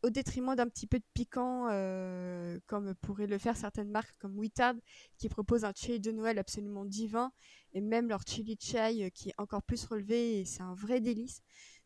[0.04, 4.38] au détriment d'un petit peu de piquant, euh, comme pourraient le faire certaines marques comme
[4.38, 4.76] Wittard,
[5.18, 7.32] qui proposent un chai de Noël absolument divin,
[7.74, 11.02] et même leur chili chai, euh, qui est encore plus relevé, et c'est un vrai
[11.02, 11.42] délice.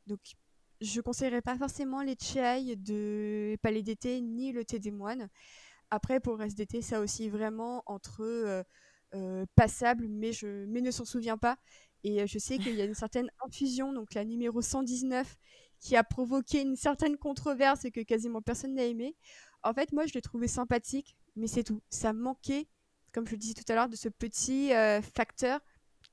[0.07, 0.19] Donc
[0.85, 5.29] je conseillerais pas forcément les chai de Palais d'été ni le thé des moines.
[5.91, 8.63] Après, pour le d'été, ça aussi vraiment entre euh,
[9.13, 11.57] euh, passable, mais, je, mais ne s'en souvient pas.
[12.03, 15.35] Et euh, je sais qu'il y a une certaine infusion, donc la numéro 119,
[15.79, 19.15] qui a provoqué une certaine controverse et que quasiment personne n'a aimé.
[19.63, 21.81] En fait, moi, je l'ai trouvé sympathique, mais c'est tout.
[21.89, 22.67] Ça manquait,
[23.11, 24.71] comme je le disais tout à l'heure, de ce petit
[25.01, 25.59] facteur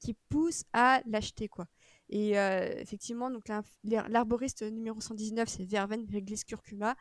[0.00, 1.66] qui pousse à l'acheter, quoi.
[2.12, 3.44] Et euh, effectivement, donc
[3.85, 6.94] l'arboriste numéro 119, c'est verveine, réglisse, curcuma.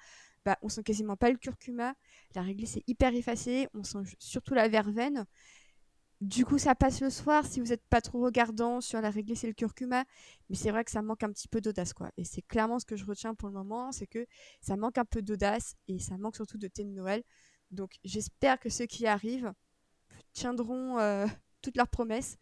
[0.46, 1.96] Bah, on sent quasiment pas le curcuma.
[2.34, 3.68] La réglisse est hyper effacée.
[3.74, 5.26] On sent surtout la verveine.
[6.22, 9.44] Du coup, ça passe le soir si vous n'êtes pas trop regardant sur la réglisse
[9.44, 10.06] et le curcuma.
[10.50, 12.10] Mais c'est vrai que ça manque un petit peu d'audace, quoi.
[12.16, 14.26] Et c'est clairement ce que je retiens pour le moment, c'est que
[14.62, 17.22] ça manque un peu d'audace et ça manque surtout de thé de Noël.
[17.70, 19.52] Donc, j'espère que ceux qui arrivent
[20.32, 21.26] tiendront euh,
[21.62, 22.38] toutes leurs promesses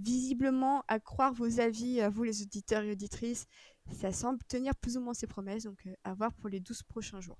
[0.00, 3.46] visiblement, à croire vos avis, à vous les auditeurs et auditrices,
[3.92, 5.64] ça semble tenir plus ou moins ses promesses.
[5.64, 7.38] Donc, euh, à voir pour les 12 prochains jours.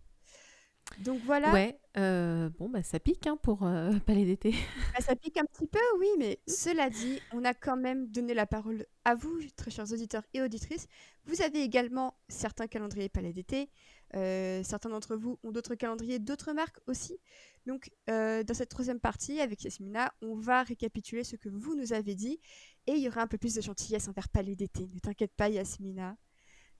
[0.98, 1.52] Donc voilà.
[1.52, 4.54] Ouais, euh, bon, bah, ça pique hein, pour euh, Palais d'été.
[4.92, 8.34] Bah, ça pique un petit peu, oui, mais cela dit, on a quand même donné
[8.34, 10.86] la parole à vous, très chers auditeurs et auditrices.
[11.26, 13.70] Vous avez également certains calendriers Palais d'été.
[14.16, 17.18] Euh, certains d'entre vous ont d'autres calendriers, d'autres marques aussi.
[17.66, 22.14] Donc, dans cette troisième partie, avec Yasmina, on va récapituler ce que vous nous avez
[22.14, 22.40] dit
[22.86, 24.88] et il y aura un peu plus de gentillesse envers Palais d'été.
[24.92, 26.16] Ne t'inquiète pas, Yasmina.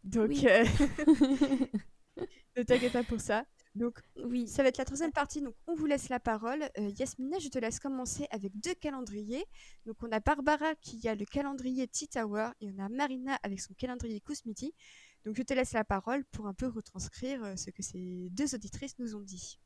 [0.03, 0.31] Donc,
[2.57, 3.45] ne t'inquiète pas pour ça.
[3.77, 5.41] Donc, oui, ça va être la troisième partie.
[5.41, 6.63] Donc, on vous laisse la parole.
[6.79, 9.45] Euh, Yasmina, je te laisse commencer avec deux calendriers.
[9.87, 13.75] Donc, on a Barbara qui a le calendrier T-Tower et on a Marina avec son
[13.75, 14.75] calendrier Kousmiti.
[15.25, 18.55] Donc, je te laisse la parole pour un peu retranscrire euh, ce que ces deux
[18.55, 19.59] auditrices nous ont dit.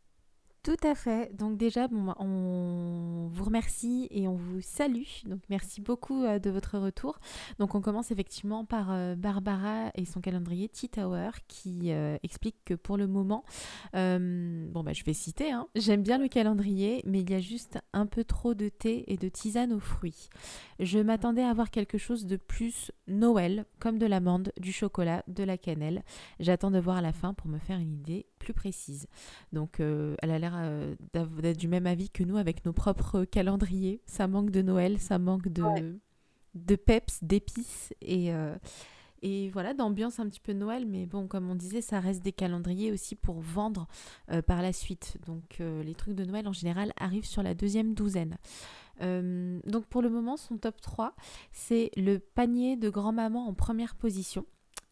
[0.65, 1.31] Tout à fait.
[1.37, 5.03] Donc déjà, bon, on vous remercie et on vous salue.
[5.27, 7.19] Donc merci beaucoup euh, de votre retour.
[7.59, 12.73] Donc on commence effectivement par euh, Barbara et son calendrier T-Tower qui euh, explique que
[12.73, 13.45] pour le moment,
[13.93, 17.79] bon bah je vais citer, hein, j'aime bien le calendrier, mais il y a juste
[17.93, 20.31] un peu trop de thé et de tisane aux fruits.
[20.81, 25.45] Je m'attendais à avoir quelque chose de plus Noël, comme de l'amande, du chocolat, de
[25.45, 26.03] la cannelle.
[26.41, 29.09] J'attends de voir la fin pour me faire une idée plus précise.
[29.53, 34.01] Donc elle a l'air euh, d'être du même avis que nous avec nos propres calendriers.
[34.07, 35.99] Ça manque de Noël, ça manque de,
[36.55, 38.55] de peps, d'épices et, euh,
[39.23, 40.87] et voilà, d'ambiance un petit peu Noël.
[40.87, 43.89] Mais bon, comme on disait, ça reste des calendriers aussi pour vendre
[44.31, 45.17] euh, par la suite.
[45.27, 48.37] Donc les trucs de Noël en général arrivent sur la deuxième douzaine.
[49.01, 51.15] donc pour le moment, son top 3,
[51.53, 54.45] c'est le panier de grand-maman en première position.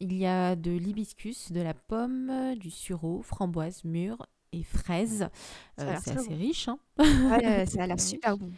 [0.02, 5.28] Il y a de l'hibiscus, de la pomme, du sureau, framboise, mûre et fraises.
[5.78, 6.66] Euh, c'est assez riche.
[6.66, 8.50] Hein ouais, ça a l'air super bon.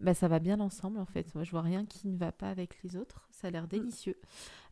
[0.00, 1.34] Bah, ça va bien ensemble en fait.
[1.34, 3.28] Moi, je vois rien qui ne va pas avec les autres.
[3.30, 3.68] Ça a l'air mm.
[3.68, 4.16] délicieux.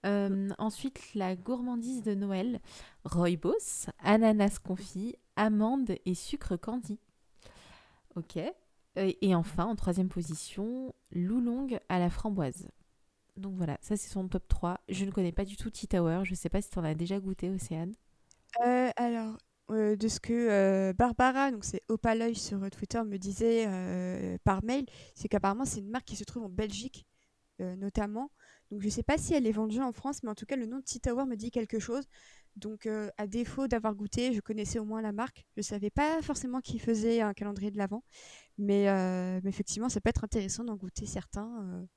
[0.07, 2.63] Euh, ensuite, la gourmandise de Noël
[3.05, 6.99] rooibos, ananas confit, amandes et sucre candy.
[8.17, 8.39] Ok.
[8.97, 12.67] Et enfin, en troisième position, loulong à la framboise.
[13.39, 14.81] Donc voilà, ça c'est son top 3.
[14.89, 16.21] Je ne connais pas du tout Tea Tower.
[16.25, 17.95] Je ne sais pas si tu en as déjà goûté, Océane.
[18.65, 19.39] Euh, alors,
[19.71, 24.87] euh, de ce que euh, Barbara, donc c'est Opaloy sur Twitter, me disait par mail,
[25.15, 27.07] c'est qu'apparemment c'est une marque qui se trouve en Belgique
[27.61, 28.31] notamment.
[28.71, 30.55] Donc je ne sais pas si elle est vendue en France, mais en tout cas
[30.55, 32.05] le nom de Tea Tower me dit quelque chose.
[32.57, 35.45] Donc à défaut d'avoir goûté, je connaissais au moins la marque.
[35.57, 38.05] Je ne savais pas forcément qui faisait un calendrier de l'avant,
[38.59, 38.87] mais,
[39.43, 41.89] mais, effectivement ça peut être intéressant d'en goûter certains.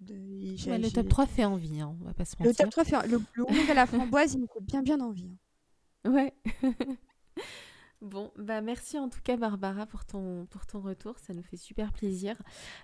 [0.00, 0.14] De...
[0.14, 2.50] le top 3 fait envie, hein, on va pas se mentir.
[2.50, 5.30] Le top 3 fait le, le à la framboise, il me fait bien bien envie.
[6.04, 6.12] Hein.
[6.12, 6.34] Ouais.
[8.04, 11.56] Bon, bah merci en tout cas Barbara pour ton, pour ton retour, ça nous fait
[11.56, 12.36] super plaisir.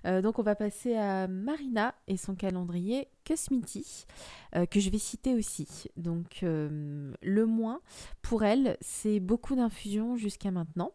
[0.07, 4.07] Euh, donc on va passer à Marina et son calendrier Cosmiti,
[4.57, 5.90] euh, que je vais citer aussi.
[5.99, 7.83] Donc euh, le moins,
[8.23, 10.92] pour elle, c'est beaucoup d'infusions jusqu'à maintenant.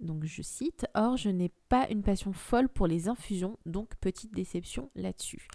[0.00, 4.32] Donc je cite, Or je n'ai pas une passion folle pour les infusions, donc petite
[4.32, 5.48] déception là-dessus.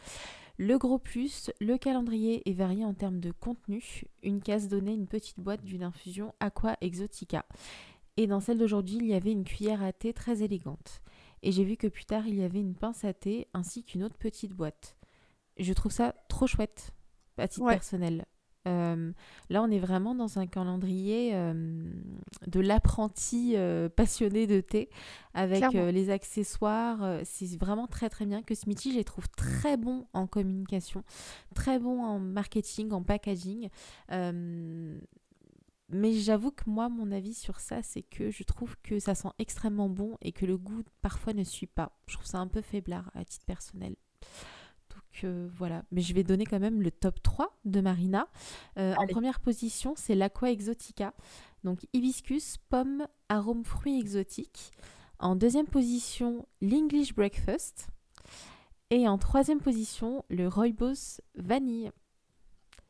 [0.58, 4.03] Le gros plus, le calendrier est varié en termes de contenu.
[4.21, 7.45] Une case donnait une petite boîte d'une infusion Aqua Exotica.
[8.17, 11.01] Et dans celle d'aujourd'hui, il y avait une cuillère à thé très élégante.
[11.41, 14.03] Et j'ai vu que plus tard, il y avait une pince à thé ainsi qu'une
[14.03, 14.95] autre petite boîte.
[15.58, 16.91] Je trouve ça trop chouette,
[17.38, 18.25] à titre personnel.
[18.67, 19.12] Euh,
[19.49, 21.91] là, on est vraiment dans un calendrier euh,
[22.47, 24.89] de l'apprenti euh, passionné de thé
[25.34, 27.19] avec les accessoires.
[27.23, 28.41] c'est vraiment très très bien.
[28.41, 31.04] Que Smithy, je les trouve très bon en communication,
[31.56, 33.69] très bon en marketing, en packaging.
[35.89, 39.30] mais j'avoue que moi, mon avis sur ça, c'est que je trouve que ça sent
[39.39, 41.91] extrêmement bon et que le goût parfois ne suit pas.
[42.08, 43.95] Je trouve ça un peu faiblard à titre personnel
[45.21, 48.28] voilà, mais je vais donner quand même le top 3 de Marina.
[48.78, 51.13] Euh, en première position, c'est l'Aqua Exotica.
[51.63, 54.71] Donc hibiscus, pomme, arôme fruits exotiques.
[55.19, 57.88] En deuxième position, l'English Breakfast.
[58.89, 61.91] Et en troisième position, le Rooibos Vanille.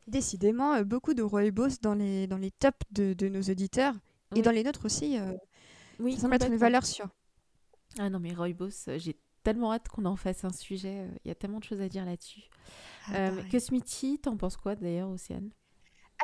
[0.06, 3.94] Décidément, euh, beaucoup de Rooibos dans les, dans les tops de, nos auditeurs.
[4.34, 5.18] Et dans les nôtres aussi.
[5.18, 5.32] Euh,
[6.00, 7.08] oui, ça semble être une valeur sûre.
[7.98, 11.00] Ah non, mais Rooibos, j'ai tellement hâte qu'on en fasse un sujet.
[11.00, 12.42] Euh, il y a tellement de choses à dire là-dessus.
[13.06, 15.50] Ah, euh, Cosmiti, t'en penses quoi d'ailleurs, Océane?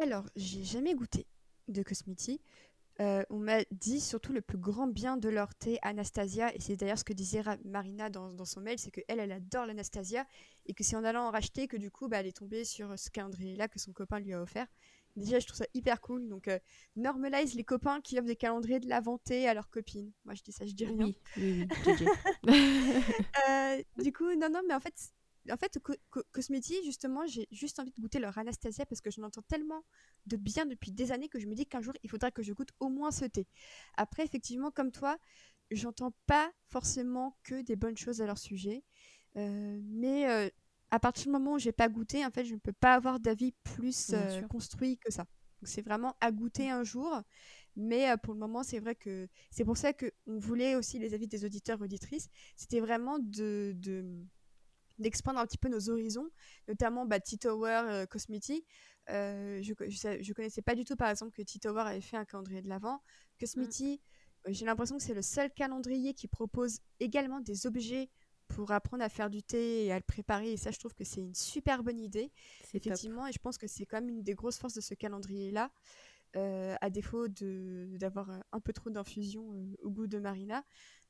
[0.03, 1.27] Alors, j'ai jamais goûté
[1.69, 2.41] de Cosmiti.
[3.01, 6.77] Euh, on m'a dit surtout le plus grand bien de leur thé Anastasia, et c'est
[6.77, 10.27] d'ailleurs ce que disait Marina dans, son mail, c'est qu'elle, elle adore l'Anastasia,
[10.67, 12.99] et que c'est en allant en racheter que du coup, bah, elle est tombée sur
[12.99, 14.67] ce calendrier-là que son copain lui a offert.
[15.17, 16.29] Déjà, je trouve ça hyper cool.
[16.29, 16.59] Donc, euh,
[16.97, 20.13] normalise les copains qui offrent des calendriers de la vente à leurs copines.
[20.25, 21.07] Moi, je dis ça, je dis rien.
[21.07, 22.07] Oui, oui, oui.
[23.49, 25.13] euh, du coup, non, non, mais en fait,
[25.51, 25.79] en fait,
[26.33, 29.85] Cosmeti, justement, j'ai juste envie de goûter leur Anastasia parce que je entends tellement
[30.27, 32.53] de bien depuis des années que je me dis qu'un jour, il faudra que je
[32.53, 33.47] goûte au moins ce thé.
[33.97, 35.17] Après, effectivement, comme toi,
[35.71, 38.85] j'entends pas forcément que des bonnes choses à leur sujet.
[39.37, 40.49] Euh, mais euh,
[40.91, 43.21] à partir du moment où j'ai pas goûté, en fait, je ne peux pas avoir
[43.21, 45.27] d'avis plus euh, construit que ça.
[45.63, 47.23] c'est vraiment à goûter un jour.
[47.77, 51.15] Mais euh, pour le moment, c'est vrai que c'est pour ça qu'on voulait aussi les
[51.15, 52.29] avis des auditeurs et auditrices.
[52.57, 53.77] C'était vraiment de,
[54.99, 56.29] d'expandre un petit peu nos horizons,
[56.69, 58.65] notamment bah, T-Tower, euh, Cosmity.
[59.09, 62.63] Euh, je, je, connaissais pas du tout, par exemple, que T-Tower avait fait un calendrier
[62.63, 63.03] de l'avant.
[63.39, 64.01] Cosmity,
[64.47, 64.53] mm.
[64.53, 68.11] j'ai l'impression que c'est le seul calendrier qui propose également des objets
[68.55, 70.53] pour apprendre à faire du thé et à le préparer.
[70.53, 72.33] Et ça, je trouve que c'est une super bonne idée.
[72.65, 75.71] Effectivement, et je pense que c'est quand même une des grosses forces de ce calendrier-là.
[76.37, 80.65] Euh, à défaut d'avoir un peu trop d'infusion euh, au goût de Marina.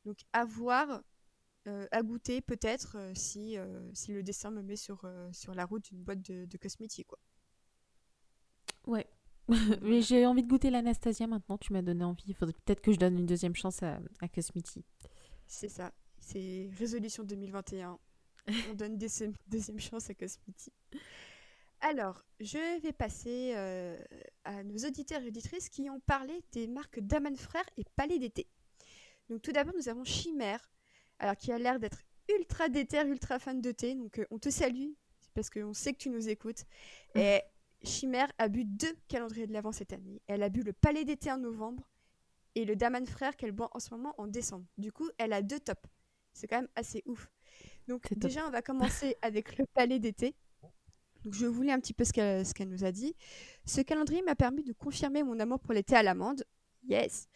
[0.06, 1.02] Donc à voir,
[1.68, 3.56] euh, à goûter peut-être si,
[3.92, 7.08] si le dessin me met sur, sur la route d'une boîte de, de cosmétiques.
[7.08, 7.18] Quoi.
[8.86, 9.06] Ouais.
[9.82, 12.24] Mais j'ai envie de goûter l'Anastasia maintenant, tu m'as donné envie.
[12.28, 14.26] Il faudrait peut-être que je donne une deuxième chance à, à
[15.46, 17.98] C'est ça, c'est résolution 2021.
[18.70, 19.08] On donne des
[19.48, 20.72] deuxième chance à Cosmiti.
[21.80, 23.98] Alors, je vais passer euh,
[24.44, 28.46] à nos auditeurs et auditrices qui ont parlé des marques Daman Frères et Palais d'été.
[29.30, 30.70] Donc tout d'abord, nous avons Chimère,
[31.18, 33.94] alors qui a l'air d'être ultra déter, ultra fan de thé.
[33.94, 34.90] Donc euh, on te salue
[35.34, 36.64] parce qu'on sait que tu nous écoutes.
[37.14, 37.40] Et
[37.82, 40.20] Chimère a bu deux calendriers de l'avant cette année.
[40.26, 41.88] Elle a bu le Palais d'été en novembre
[42.54, 44.66] et le Daman Frère qu'elle boit en ce moment en décembre.
[44.76, 45.80] Du coup, elle a deux tops.
[46.40, 47.30] C'est quand même assez ouf.
[47.86, 50.34] Donc déjà, on va commencer avec le Palais d'été.
[51.24, 52.12] Donc, je voulais un petit peu ce
[52.54, 53.14] qu'elle nous a dit.
[53.66, 56.44] Ce calendrier m'a permis de confirmer mon amour pour les thés à l'amande.
[56.88, 57.28] Yes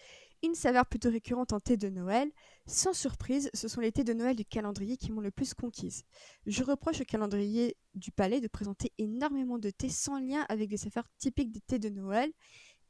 [0.43, 2.31] Une saveur plutôt récurrente en thé de Noël.
[2.67, 6.05] Sans surprise, ce sont les thés de Noël du calendrier qui m'ont le plus conquise.
[6.47, 10.79] Je reproche au calendrier du palais de présenter énormément de thés sans lien avec des
[10.79, 12.33] saveurs typiques des thés de Noël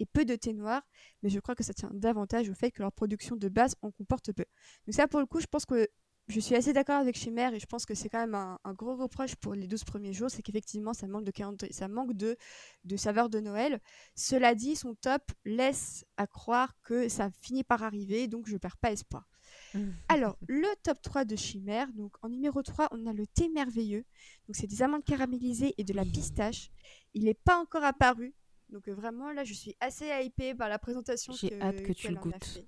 [0.00, 0.82] et peu de thé noir,
[1.22, 3.90] mais je crois que ça tient davantage au fait que leur production de base en
[3.90, 4.44] comporte peu.
[4.86, 5.88] Donc ça, pour le coup, je pense que
[6.28, 8.96] je suis assez d'accord avec Chimère et je pense que c'est quand même un, gros
[8.96, 11.32] reproche pour les 12 premiers jours, c'est qu'effectivement ça manque de
[11.70, 12.36] ça manque de,
[12.84, 13.80] de saveur de Noël.
[14.14, 18.78] Cela dit, son top laisse à croire que ça finit par arriver, donc je perds
[18.78, 19.28] pas espoir.
[19.74, 19.90] Mmh.
[20.08, 24.04] Alors, le top 3 de Chimère, donc en numéro 3, on a le thé merveilleux.
[24.46, 26.70] Donc c'est des amandes caramélisées et de la pistache.
[27.12, 28.34] Il n'est pas encore apparu.
[28.70, 32.16] Donc vraiment là, je suis assez hypée par la présentation J'ai hâte que tu le
[32.16, 32.64] goûtes.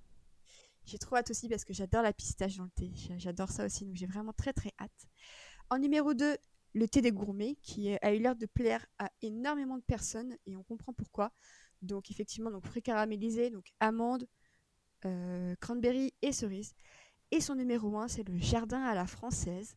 [0.87, 2.93] J'ai trop hâte aussi parce que j'adore la pistache dans le thé.
[3.19, 5.09] J'adore ça aussi, donc j'ai vraiment très très hâte.
[5.69, 6.37] En numéro 2,
[6.75, 10.57] le thé des gourmets, qui a eu l'air de plaire à énormément de personnes et
[10.57, 11.33] on comprend pourquoi.
[11.83, 14.29] Donc effectivement, donc fruits caramélisés, donc amandes,
[15.05, 16.75] euh, cranberry et cerises.
[17.33, 19.75] Et son numéro 1, c'est le jardin à la française.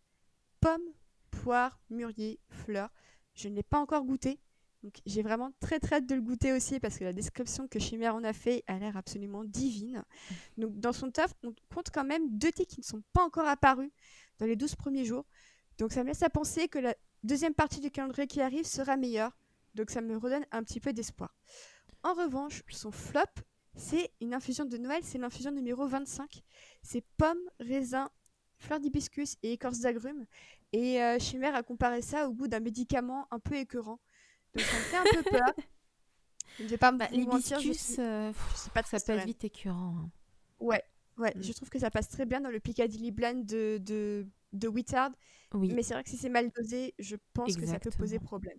[0.62, 0.94] Pommes,
[1.32, 2.92] poires, mûrier, fleurs.
[3.34, 4.40] Je ne l'ai pas encore goûté,
[4.84, 7.80] donc j'ai vraiment très très hâte de le goûter aussi parce que la description que
[7.80, 10.04] Chimère en a fait a l'air absolument divine.
[10.58, 13.48] Donc dans son top, on compte quand même deux thés qui ne sont pas encore
[13.48, 13.92] apparus
[14.40, 15.26] dans les 12 premiers jours.
[15.78, 18.96] Donc ça me laisse à penser que la deuxième partie du calendrier qui arrive sera
[18.96, 19.38] meilleure.
[19.76, 21.36] Donc ça me redonne un petit peu d'espoir.
[22.04, 23.22] En revanche, son flop,
[23.76, 26.42] c'est une infusion de Noël, c'est l'infusion numéro 25.
[26.82, 28.08] C'est pommes, raisins,
[28.58, 30.26] fleurs d'hibiscus et écorce d'agrumes.
[30.72, 34.00] Et euh, Chimère a comparé ça au goût d'un médicament un peu écœurant.
[34.56, 35.54] Donc ça me fait un peu peur.
[36.60, 38.02] Je vais pas me bah, mentir, je, sais
[38.74, 39.96] pas ça peut être vite écœurant.
[39.98, 40.10] Hein.
[40.60, 40.84] Ouais,
[41.18, 41.44] ouais, mm.
[41.44, 45.12] je trouve que ça passe très bien dans le Piccadilly Blend de, de, de Wittard.
[45.54, 45.72] Oui.
[45.74, 48.58] Mais c'est vrai que si c'est mal dosé, je pense que ça peut poser problème.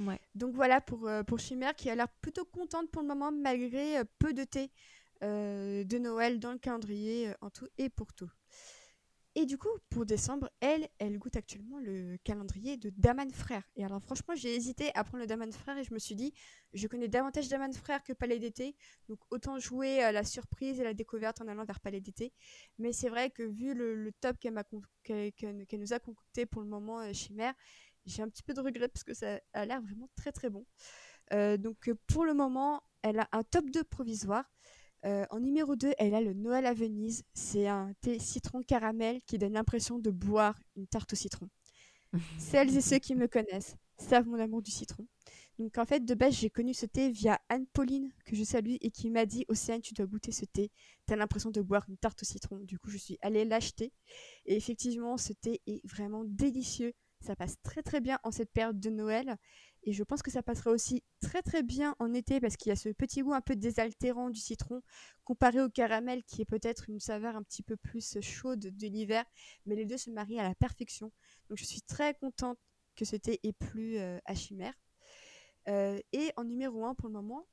[0.00, 0.20] Ouais.
[0.34, 3.98] Donc voilà pour, euh, pour Chimère qui a l'air plutôt contente pour le moment malgré
[3.98, 4.70] euh, peu de thé
[5.24, 8.30] euh, de Noël dans le calendrier en tout et pour tout.
[9.40, 13.62] Et du coup, pour décembre, elle, elle goûte actuellement le calendrier de Daman Frère.
[13.76, 16.34] Et alors, franchement, j'ai hésité à prendre le Daman Frère et je me suis dit,
[16.72, 18.74] je connais davantage Daman Frère que Palais d'été.
[19.08, 22.32] Donc, autant jouer à la surprise et la découverte en allant vers Palais d'été.
[22.80, 27.12] Mais c'est vrai que vu le, top qu'elle nous a concocté pour le moment, euh,
[27.12, 27.54] Chimère,
[28.06, 30.66] j'ai un petit peu de regret parce que ça a l'air vraiment très très bon.
[31.32, 34.50] Euh, donc, pour le moment, elle a un top 2 provisoire.
[35.04, 37.24] Euh, en numéro 2, elle a le Noël à Venise.
[37.34, 41.48] C'est un thé citron caramel qui donne l'impression de boire une tarte au citron.
[42.38, 45.06] Celles et ceux qui me connaissent savent mon amour du citron.
[45.58, 48.90] Donc en fait, de base, j'ai connu ce thé via Anne-Pauline, que je salue, et
[48.90, 50.70] qui m'a dit Océane, tu dois goûter ce thé.
[51.06, 52.58] T'as l'impression de boire une tarte au citron.
[52.60, 53.92] Du coup, je suis allée l'acheter.
[54.46, 56.92] Et effectivement, ce thé est vraiment délicieux.
[57.20, 59.36] Ça passe très très bien en cette période de Noël.
[59.88, 62.72] Et je pense que ça passera aussi très très bien en été parce qu'il y
[62.74, 64.82] a ce petit goût un peu désaltérant du citron
[65.24, 69.24] comparé au caramel qui est peut-être une saveur un petit peu plus chaude de l'hiver.
[69.64, 71.10] Mais les deux se marient à la perfection.
[71.48, 72.58] Donc je suis très contente
[72.96, 74.74] que ce thé ait plu euh, à Chimère.
[75.68, 77.46] Euh, et en numéro 1 pour le moment,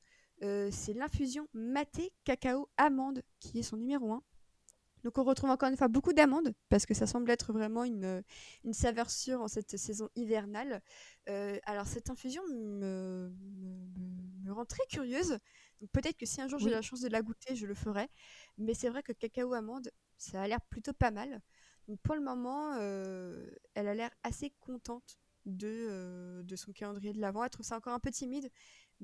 [0.43, 4.21] euh, c'est l'infusion maté cacao amande qui est son numéro 1.
[5.05, 8.23] Donc on retrouve encore une fois beaucoup d'amandes, parce que ça semble être vraiment une,
[8.63, 10.81] une saveur sûre en cette saison hivernale.
[11.29, 13.31] Euh, alors cette infusion me,
[14.43, 15.37] me, rend très curieuse.
[15.93, 18.07] peut-être que si un jour j'ai la chance de la goûter, je le ferai.
[18.57, 21.39] Mais c'est vrai que cacao amande, ça a l'air plutôt pas mal.
[21.87, 27.13] Donc pour le moment, euh, elle a l'air assez contente de, euh, de son calendrier
[27.13, 27.43] de l'avant.
[27.43, 28.49] Elle trouve ça encore un peu timide,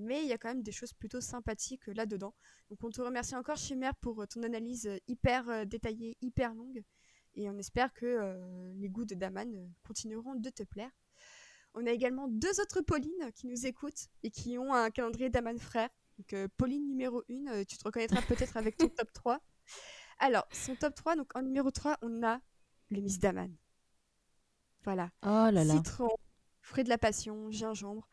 [0.01, 2.33] mais il y a quand même des choses plutôt sympathiques euh, là-dedans.
[2.69, 6.83] Donc on te remercie encore Chimère pour ton analyse hyper détaillée, hyper longue.
[7.35, 8.37] Et on espère que
[8.75, 10.91] les goûts de Daman continueront de te plaire.
[11.73, 15.57] On a également deux autres Pauline qui nous écoutent et qui ont un calendrier Daman
[15.57, 15.89] frère.
[16.17, 19.41] Donc Pauline numéro 1, tu te reconnaîtras peut-être avec ton top 3.
[20.19, 22.39] Alors, son top 3, donc en numéro 3, on a
[22.89, 23.55] le Miss Daman.
[24.83, 25.11] Voilà.
[25.23, 25.73] Oh là là.
[25.73, 26.09] Citron,
[26.61, 28.07] fruit de la passion, gingembre.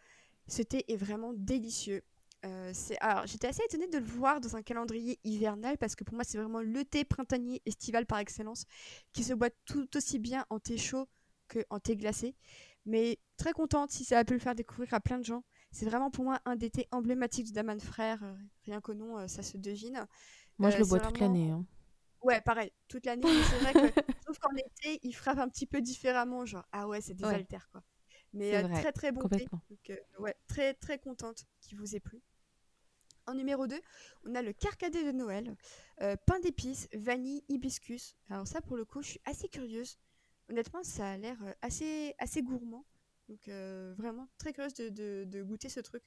[0.48, 2.02] Ce thé est vraiment délicieux.
[2.44, 6.14] Euh, alors j'étais assez étonnée de le voir dans un calendrier hivernal parce que pour
[6.14, 8.64] moi c'est vraiment le thé printanier estival par excellence
[9.12, 11.08] qui se boit tout aussi bien en thé chaud
[11.48, 12.36] qu'en thé glacé.
[12.86, 15.42] Mais très contente si ça a pu le faire découvrir à plein de gens.
[15.72, 18.22] C'est vraiment pour moi un des thés emblématiques du Daman Frère.
[18.22, 18.34] Euh,
[18.64, 20.06] rien qu'au nom, euh, ça se devine.
[20.58, 21.50] Moi je le bois toute l'année.
[21.50, 21.66] Hein.
[22.22, 23.22] Ouais, pareil, toute l'année.
[23.50, 26.44] c'est vrai que, sauf qu'en été, il frappe un petit peu différemment.
[26.46, 27.82] Genre, ah ouais, c'est des altères, quoi.
[28.32, 29.46] Mais euh, très, très bon thé.
[29.70, 32.20] Donc, euh, ouais, très, très contente qu'il vous ait plu.
[33.26, 33.78] En numéro 2,
[34.24, 35.56] on a le carcadet de Noël.
[36.00, 38.16] Euh, pain d'épices, vanille, hibiscus.
[38.30, 39.98] Alors, ça, pour le coup, je suis assez curieuse.
[40.48, 42.84] Honnêtement, ça a l'air assez, assez gourmand.
[43.28, 43.46] Donc
[43.98, 46.02] vraiment très curieuse de, de, de, goûter ce truc.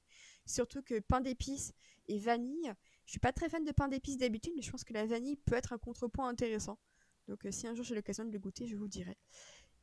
[0.47, 1.71] Surtout que pain d'épices
[2.07, 2.73] et vanille,
[3.05, 5.35] je suis pas très fan de pain d'épices d'habitude, mais je pense que la vanille
[5.35, 6.79] peut être un contrepoint intéressant.
[7.27, 9.17] Donc euh, si un jour j'ai l'occasion de le goûter, je vous dirai.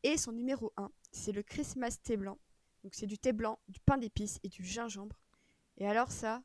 [0.02, 2.38] Et son numéro 1, c'est le Christmas thé blanc.
[2.84, 5.18] Donc c'est du thé blanc, du pain d'épices et du gingembre.
[5.76, 6.42] Et alors ça,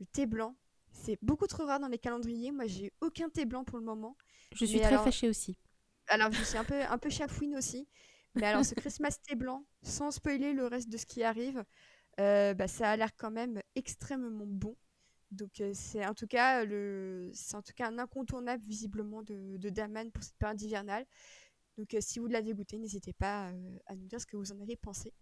[0.00, 0.56] le thé blanc,
[0.90, 2.52] c'est beaucoup trop rare dans les calendriers.
[2.52, 4.16] Moi, j'ai aucun thé blanc pour le moment.
[4.54, 5.58] Je suis très fâchée aussi.
[6.08, 7.88] Alors, je suis un peu, un peu chafouine aussi.
[8.34, 11.64] Mais alors, ce Christmas thé blanc, sans spoiler le reste de ce qui arrive,
[12.20, 14.76] euh, bah, ça a l'air quand même extrêmement bon.
[15.30, 19.56] Donc euh, c'est en tout cas le, c'est en tout cas un incontournable visiblement de,
[19.56, 21.06] de Daman pour cette période hivernale.
[21.78, 24.52] Donc euh, si vous l'avez goûté, n'hésitez pas euh, à nous dire ce que vous
[24.52, 25.12] en avez pensé.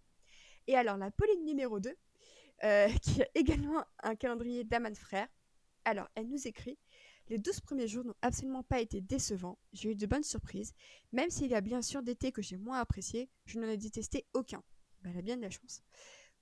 [0.67, 1.95] Et alors la Pauline numéro 2,
[3.01, 5.27] qui a également un calendrier Daman frère.
[5.85, 6.77] Alors elle nous écrit
[7.29, 9.57] les 12 premiers jours n'ont absolument pas été décevants.
[9.71, 10.73] J'ai eu de bonnes surprises.
[11.11, 13.77] Même s'il y a bien sûr des thés que j'ai moins appréciés, je n'en ai
[13.77, 14.61] détesté aucun.
[15.01, 15.83] Bah, elle a bien de la chance.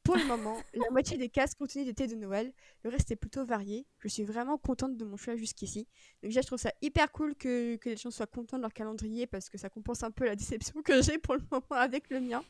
[0.04, 2.52] Pour le moment, la moitié des cases contenaient des thés de Noël.
[2.84, 3.86] Le reste est plutôt varié.
[4.00, 5.88] Je suis vraiment contente de mon choix jusqu'ici.
[6.22, 9.28] Donc déjà, je trouve ça hyper cool que, les gens soient contents de leur calendrier
[9.28, 12.20] parce que ça compense un peu la déception que j'ai pour le moment avec le
[12.20, 12.44] mien.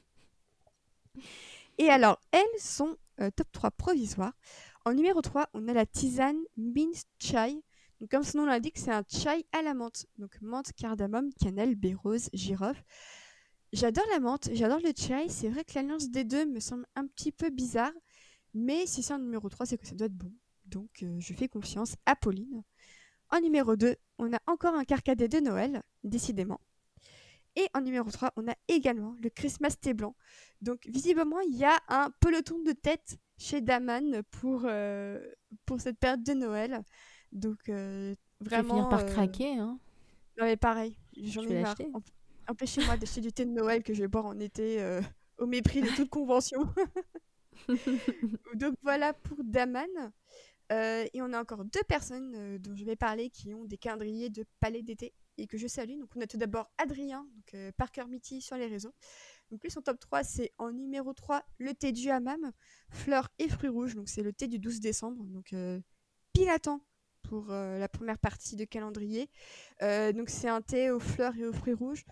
[1.78, 4.34] Et alors, elles sont euh, top 3 provisoires.
[4.86, 7.62] En numéro 3, on a la tisane Mint Chai.
[8.00, 10.08] Donc, comme son nom l'indique, c'est un chai à la menthe.
[10.18, 12.84] Donc menthe, cardamome, cannelle, baie rose, girofle.
[13.74, 15.30] J'adore la menthe, j'adore le chai.
[15.30, 17.94] C'est vrai que l'alliance des deux me semble un petit peu bizarre.
[18.54, 20.32] Mais si c'est en numéro 3, c'est que ça doit être bon.
[20.66, 22.64] Donc euh, je fais confiance à Pauline.
[23.30, 26.60] En numéro 2, on a encore un carcadet de Noël, décidément.
[27.56, 30.16] Et en numéro 3, on a également le Christmas thé blanc.
[30.62, 35.20] Donc visiblement, il y a un peloton de tête chez Daman pour, euh,
[35.66, 36.82] pour cette période de Noël.
[37.32, 38.62] Donc euh, vraiment...
[38.62, 39.58] Je vais finir par craquer.
[39.58, 39.80] Hein?
[40.38, 41.76] Non mais pareil, j'en ai marre.
[42.52, 45.02] Empêchez-moi d'acheter du thé de Noël que je vais boire en été euh,
[45.38, 46.68] au mépris de toute convention.
[48.56, 49.88] Donc voilà pour Daman.
[50.74, 53.78] Euh, et on a encore deux personnes euh, dont je vais parler qui ont des
[53.78, 55.98] calendriers de palais d'été et que je salue.
[55.98, 58.94] Donc on a tout d'abord Adrien, donc Parker Mitty sur les réseaux.
[59.50, 62.52] Donc lui son top 3 c'est en numéro 3 le thé du hammam,
[62.90, 63.96] fleurs et fruits rouges.
[63.96, 65.24] Donc c'est le thé du 12 décembre.
[65.24, 65.56] Donc
[66.34, 66.84] pile à temps
[67.24, 69.30] pour la première partie de calendrier.
[69.80, 72.04] donc c'est un thé aux fleurs et aux fruits rouges.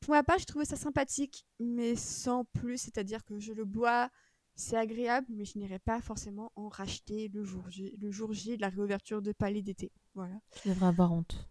[0.00, 4.10] Pour ma part, j'ai trouvé ça sympathique, mais sans plus, c'est-à-dire que je le bois,
[4.54, 8.56] c'est agréable, mais je n'irai pas forcément en racheter le jour J, le jour J
[8.56, 9.92] de la réouverture de Palais d'été.
[10.14, 10.34] Voilà.
[10.62, 11.48] Tu devrais avoir honte.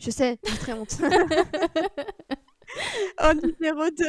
[0.00, 1.00] Je sais, j'ai très honte.
[3.18, 4.04] en numéro 2,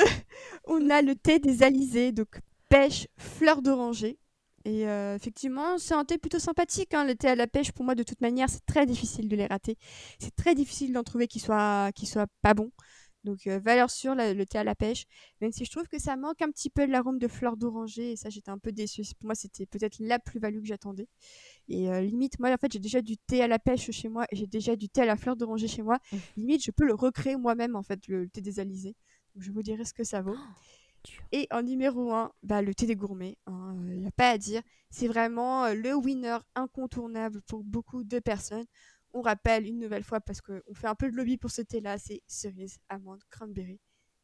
[0.66, 4.20] on a le thé des alizés, donc pêche, fleur d'oranger.
[4.66, 6.94] Et euh, effectivement, c'est un thé plutôt sympathique.
[6.94, 7.06] Hein.
[7.06, 9.48] Le thé à la pêche, pour moi, de toute manière, c'est très difficile de les
[9.48, 9.78] rater.
[10.20, 12.72] C'est très difficile d'en trouver qui soit, qui soit pas bon.
[13.24, 15.06] Donc euh, valeur sûre, le thé à la pêche.
[15.42, 18.12] Même si je trouve que ça manque un petit peu de l'arôme de fleurs d'oranger.
[18.12, 19.04] Et ça, j'étais un peu déçue.
[19.20, 21.08] Pour moi, c'était peut-être la plus-value que j'attendais.
[21.68, 24.26] Et euh, limite, moi, en fait, j'ai déjà du thé à la pêche chez moi.
[24.32, 26.00] Et j'ai déjà du thé à la fleur d'oranger chez moi.
[26.12, 26.18] Mmh.
[26.38, 28.96] Limite, je peux le recréer moi-même, en fait, le, thé des alizés.
[29.36, 30.36] Donc je vous dirai ce que ça vaut.
[30.38, 33.38] Oh, et en numéro 1, bah, le thé des gourmets.
[33.48, 34.62] Il hein, n'y a pas à dire.
[34.90, 38.66] C'est vraiment euh, le winner incontournable pour beaucoup de personnes.
[39.14, 41.98] On rappelle une nouvelle fois parce qu'on fait un peu de lobby pour ce thé-là,
[41.98, 43.80] c'est cerise, amande, cranberry.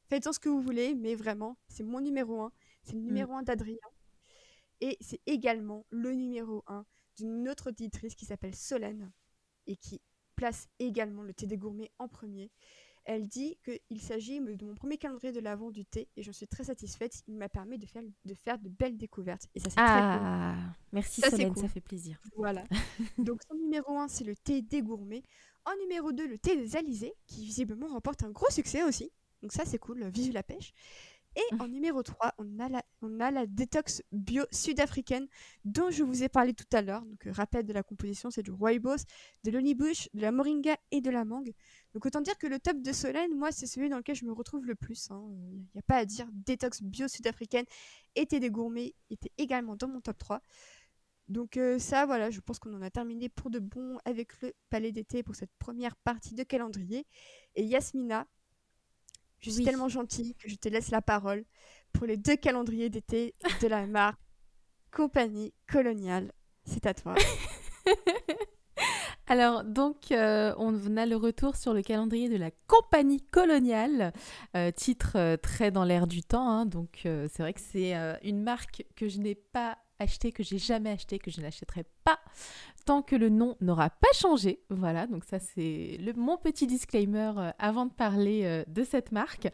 [0.08, 2.52] Faites-en ce que vous voulez, mais vraiment, c'est mon numéro 1.
[2.84, 3.06] C'est le mm.
[3.06, 3.78] numéro 1 d'Adrien.
[4.82, 6.86] Et c'est également le numéro 1
[7.18, 9.12] d'une autre auditrice qui s'appelle Solène
[9.68, 10.02] et qui
[10.36, 12.52] place également le thé des gourmets en premier.
[13.06, 16.48] Elle dit qu'il s'agit de mon premier calendrier de l'avant du thé et j'en suis
[16.48, 17.22] très satisfaite.
[17.28, 19.48] Il m'a permis de faire, de faire de belles découvertes.
[19.54, 19.94] Et ça, c'est très cool.
[19.94, 20.56] Ah,
[20.92, 21.62] merci Ça, c'est Solène, cool.
[21.62, 22.20] ça fait plaisir.
[22.36, 22.64] Voilà.
[23.20, 25.24] Donc, son numéro 1, c'est le thé des gourmets.
[25.66, 29.12] En numéro 2, le thé des alizés, qui visiblement remporte un gros succès aussi.
[29.44, 30.04] Donc, ça, c'est cool.
[30.10, 30.74] Vive la pêche.
[31.36, 32.60] Et en numéro 3, on
[33.20, 35.28] a la, détox bio sud-africaine
[35.66, 37.02] dont je vous ai parlé tout à l'heure.
[37.02, 39.04] Donc, euh, rappel de la composition, c'est du rooibos,
[39.44, 41.54] de l'olibush, de la moringa et de la mangue.
[41.94, 44.32] Donc, autant dire que le top de Solène, moi, c'est celui dans lequel je me
[44.32, 45.10] retrouve le plus.
[45.12, 46.28] Il n'y a pas à dire.
[46.32, 47.66] Détox bio sud-africaine
[48.16, 50.42] était des gourmets, était également dans mon top 3.
[51.28, 54.54] Donc euh, ça, voilà, je pense qu'on en a terminé pour de bon avec le
[54.70, 57.08] palais d'été pour cette première partie de calendrier.
[57.56, 58.28] Et Yasmina,
[59.46, 59.66] je suis Oui.
[59.66, 61.46] tellement gentille que je te laisse la parole
[61.94, 64.20] pour les deux calendriers d'été de la marque
[64.92, 66.32] Compagnie Coloniale.
[66.66, 67.16] C'est à toi.
[69.28, 74.14] Alors, donc, euh, on a le retour sur le calendrier de la compagnie coloniale,
[74.56, 76.48] euh, titre euh, très dans l'air du temps.
[76.48, 76.66] hein.
[76.68, 77.94] donc, c'est vrai que c'est
[78.24, 82.20] une marque que je n'ai pas achetée, que j'ai jamais achetée, que je n'achèterai pas
[82.86, 84.62] tant que le nom n'aura pas changé.
[84.70, 89.12] Voilà, donc ça, c'est le- mon petit disclaimer euh, avant de parler euh, de cette
[89.12, 89.48] marque.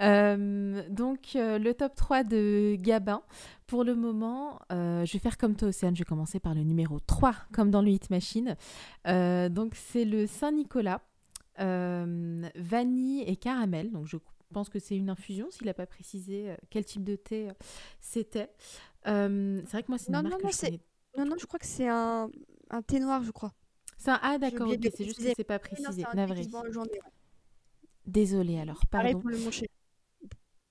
[0.00, 3.22] Euh, donc, le top 3 de Gabin.
[3.66, 5.94] Pour le moment, je vais faire comme toi, Océane.
[5.94, 8.56] Je vais commencer par le numéro 3, comme dans le Hit Machine.
[9.04, 11.02] Donc, c'est le Saint-Nicolas,
[11.58, 13.90] vanille et caramel.
[13.90, 14.16] Donc, je
[14.54, 17.48] pense que c'est une infusion, s'il n'a pas précisé quel type de thé
[18.00, 18.50] c'était.
[19.04, 19.10] C'est
[19.70, 20.80] vrai que moi, c'est une Non, marque non, que non, je c'est-.
[21.16, 22.30] Non, non, je crois que c'est un,
[22.70, 23.52] un thé noir, je crois.
[23.96, 24.18] C'est un...
[24.22, 26.04] Ah, d'accord, oublié ok, de c'est juste que c'est pas non, précisé.
[26.14, 26.42] Navré.
[26.70, 26.92] journée.
[26.92, 27.12] ouais.
[28.06, 29.20] Désolée alors, pardon.
[29.20, 29.70] pour le mon chéri.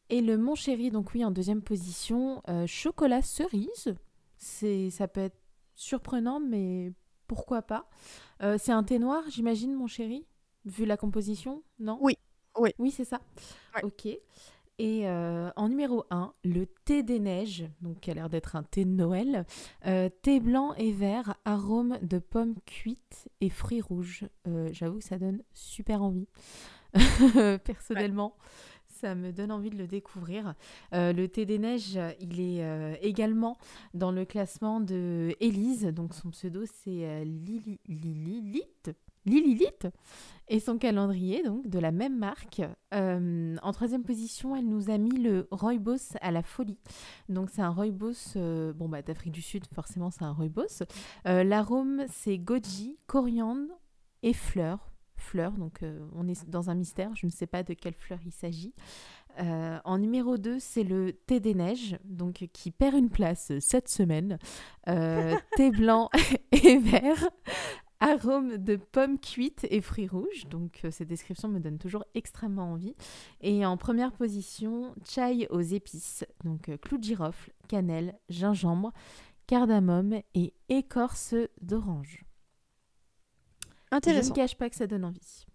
[0.09, 3.93] Et le Mon Chéri, donc oui, en deuxième position, euh, chocolat cerise.
[4.37, 5.37] C'est, ça peut être
[5.75, 6.93] surprenant, mais
[7.27, 7.89] pourquoi pas.
[8.41, 10.25] Euh, c'est un thé noir, j'imagine, Mon Chéri,
[10.63, 11.97] vu la composition, non?
[12.01, 12.17] Oui,
[12.57, 12.71] oui.
[12.79, 13.19] Oui, c'est ça.
[13.75, 13.83] Ouais.
[13.83, 14.07] Ok.
[14.79, 18.61] Et euh, en numéro 1, le thé des neiges, donc qui a l'air d'être un
[18.63, 19.45] thé de Noël.
[19.87, 24.25] Euh, thé blanc et vert, arôme de pommes cuites et fruits rouges.
[24.47, 26.27] Euh, J'avoue que ça donne super envie.
[27.63, 28.35] Personnellement,
[28.87, 30.53] ça me donne envie de le découvrir.
[30.91, 33.57] Le thé des neiges, il est également
[33.93, 35.85] dans le classement de Élise.
[35.85, 38.91] Donc son pseudo, c'est Lili- Lilith.
[39.27, 39.87] Lilith
[40.49, 42.61] et son calendrier, donc de la même marque.
[42.93, 46.79] Euh, en troisième position, elle nous a mis le rooibos à la folie.
[47.27, 50.83] Donc c'est un rooibos, euh, bon bah d'Afrique du Sud, forcément c'est un rooibos.
[51.27, 53.73] Euh, L'arôme c'est goji, coriandre
[54.23, 54.91] et fleurs.
[55.19, 58.31] Fleurs, donc on est dans un mystère, je ne sais pas de quelle fleur il
[58.31, 58.75] s'agit.
[59.39, 64.37] En numéro 2, c'est le thé des neiges, donc qui perd une place cette semaine.
[64.85, 66.11] Thé blanc
[66.51, 67.29] et vert,
[67.99, 70.45] arôme de pommes cuites et fruits rouges.
[70.49, 72.95] Donc euh, ces descriptions me donnent toujours extrêmement envie.
[73.41, 78.91] Et en première position, chai aux épices, donc euh, clou de girofle, cannelle, gingembre,
[79.47, 82.23] cardamome et écorce d'orange.
[83.63, 84.33] Je ne Intéressant.
[84.33, 85.45] cache pas que ça donne envie.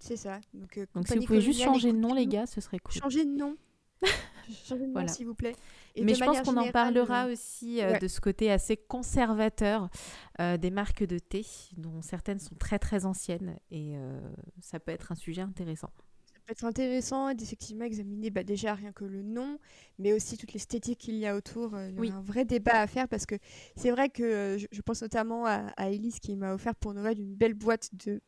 [0.00, 0.40] C'est ça.
[0.54, 2.92] Donc, euh, Donc si vous pouvez juste changer de nom, les gars, ce serait cool.
[2.94, 3.56] Changez de nom.
[4.92, 5.08] Voilà.
[5.08, 5.54] s'il vous plaît.
[5.94, 7.98] Et Mais je pense qu'on en parlera aussi euh, ouais.
[7.98, 9.88] de ce côté assez conservateur
[10.40, 11.44] euh, des marques de thé,
[11.76, 14.20] dont certaines sont très très anciennes et euh,
[14.60, 15.90] ça peut être un sujet intéressant.
[16.26, 19.58] Ça peut être intéressant d'effectivement examiner bah, déjà rien que le nom,
[19.98, 21.78] mais aussi toute l'esthétique qu'il y a autour.
[21.78, 22.10] Il y Oui.
[22.10, 23.34] a un vrai débat à faire parce que
[23.76, 27.18] c'est vrai que je, je pense notamment à, à Elise qui m'a offert pour Noël
[27.20, 28.20] une belle boîte de,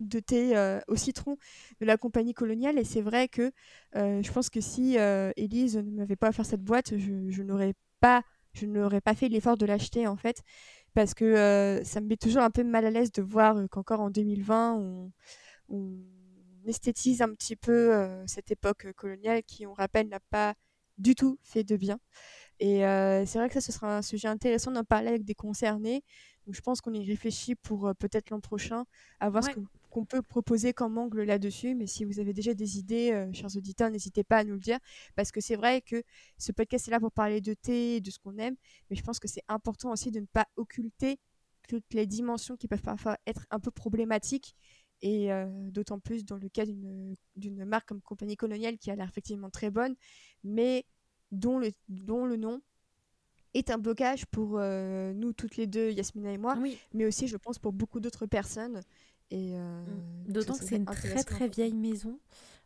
[0.00, 1.36] de thé euh, au citron
[1.80, 2.78] de la compagnie coloniale.
[2.78, 3.52] Et c'est vrai que
[3.96, 7.74] euh, je pense que si euh, Elise ne m'avait pas offert cette boîte, je, n'aurais
[8.00, 8.22] pas,
[8.52, 10.42] je n'aurais pas fait l'effort de l'acheter en fait.
[10.94, 13.66] Parce que euh, ça me met toujours un peu mal à l'aise de voir euh,
[13.68, 15.12] qu'encore en 2020,
[15.68, 16.02] on,
[16.66, 20.54] esthétise un petit peu euh, cette époque euh, coloniale qui, on rappelle, n'a pas
[20.98, 21.98] du tout fait de bien.
[22.60, 25.34] Et euh, c'est vrai que ça, ce sera un sujet intéressant d'en parler avec des
[25.34, 26.02] concernés.
[26.48, 28.86] Donc je pense qu'on y réfléchit pour euh, peut-être l'an prochain,
[29.20, 29.52] à voir Ouais.
[29.52, 31.74] ce qu'on peut proposer comme angle là-dessus.
[31.74, 34.58] Mais si vous avez déjà des idées, euh, chers auditeurs, n'hésitez pas à nous le
[34.60, 34.78] dire.
[35.14, 36.02] Parce que c'est vrai que
[36.38, 38.56] ce podcast est là pour parler de thé et de ce qu'on aime.
[38.88, 41.18] Mais je pense que c'est important aussi de ne pas occulter
[41.68, 44.56] toutes les dimensions qui peuvent parfois être un peu problématiques.
[45.02, 48.96] Et euh, d'autant plus dans le cas d'une d'une marque comme Compagnie Coloniale qui a
[48.96, 49.94] l'air effectivement très bonne,
[50.44, 50.86] mais
[51.30, 52.62] dont le, dont le nom
[53.54, 57.28] est un blocage pour euh, nous toutes les deux, Yasmina et moi, Oui, mais aussi
[57.28, 58.80] je pense pour beaucoup d'autres personnes.
[59.30, 59.82] Et euh,
[60.26, 60.32] Mm.
[60.32, 62.18] d'autant que c'est une très très vieille maison.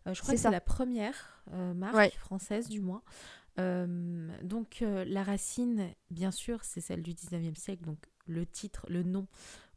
[0.07, 1.43] Euh, je crois que c'est la première
[1.75, 2.11] marque Ouais.
[2.11, 3.03] française du moins.
[4.43, 7.85] Donc la racine, bien sûr, c'est celle du 19e siècle.
[7.85, 7.99] Donc
[8.33, 9.27] le titre, le nom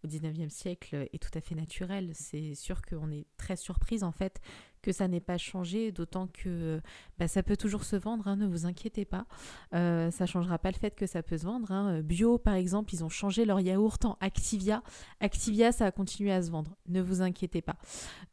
[0.03, 2.11] au 19e siècle est tout à fait naturel.
[2.13, 4.41] C'est sûr qu'on est très surprise en fait
[4.85, 6.79] que ça n'ait pas changé, d'autant que
[7.17, 9.25] bah, ça peut toujours se vendre, hein, ne vous inquiétez pas.
[9.73, 11.71] Euh, ça ne changera pas le fait que ça peut se vendre.
[11.71, 12.01] Hein.
[12.01, 14.83] Bio, par exemple, ils ont changé leur yaourt en Activia.
[15.21, 17.77] Activia, ça a continué à se vendre, ne vous inquiétez pas.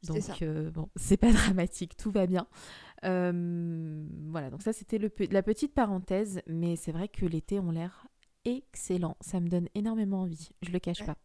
[0.04, 2.46] Donc, euh, bon, c'est pas dramatique, tout va bien.
[3.04, 8.06] Euh, voilà, donc ça c'était la petite parenthèse, mais c'est vrai que l'été ont l'air
[8.44, 9.16] excellent.
[9.20, 11.16] Ça me donne énormément envie, je le cache pas.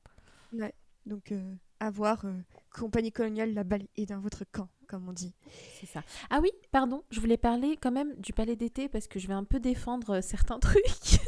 [0.54, 0.74] Ouais,
[1.06, 1.34] donc
[1.80, 2.26] à voir,
[2.72, 5.34] compagnie coloniale, la balle est dans votre camp comme on dit.
[5.80, 6.02] C'est ça.
[6.30, 9.34] Ah oui, pardon, je voulais parler quand même du palais d'été parce que je vais
[9.34, 10.82] un peu défendre euh, certains trucs.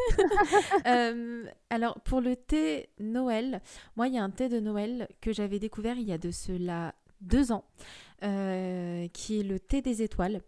[0.85, 3.61] Euh, alors, pour le thé Noël,
[3.95, 6.31] moi, il y a un thé de Noël que j'avais découvert il y a de
[6.31, 7.65] cela deux ans,
[8.23, 10.41] euh, qui est le thé des étoiles.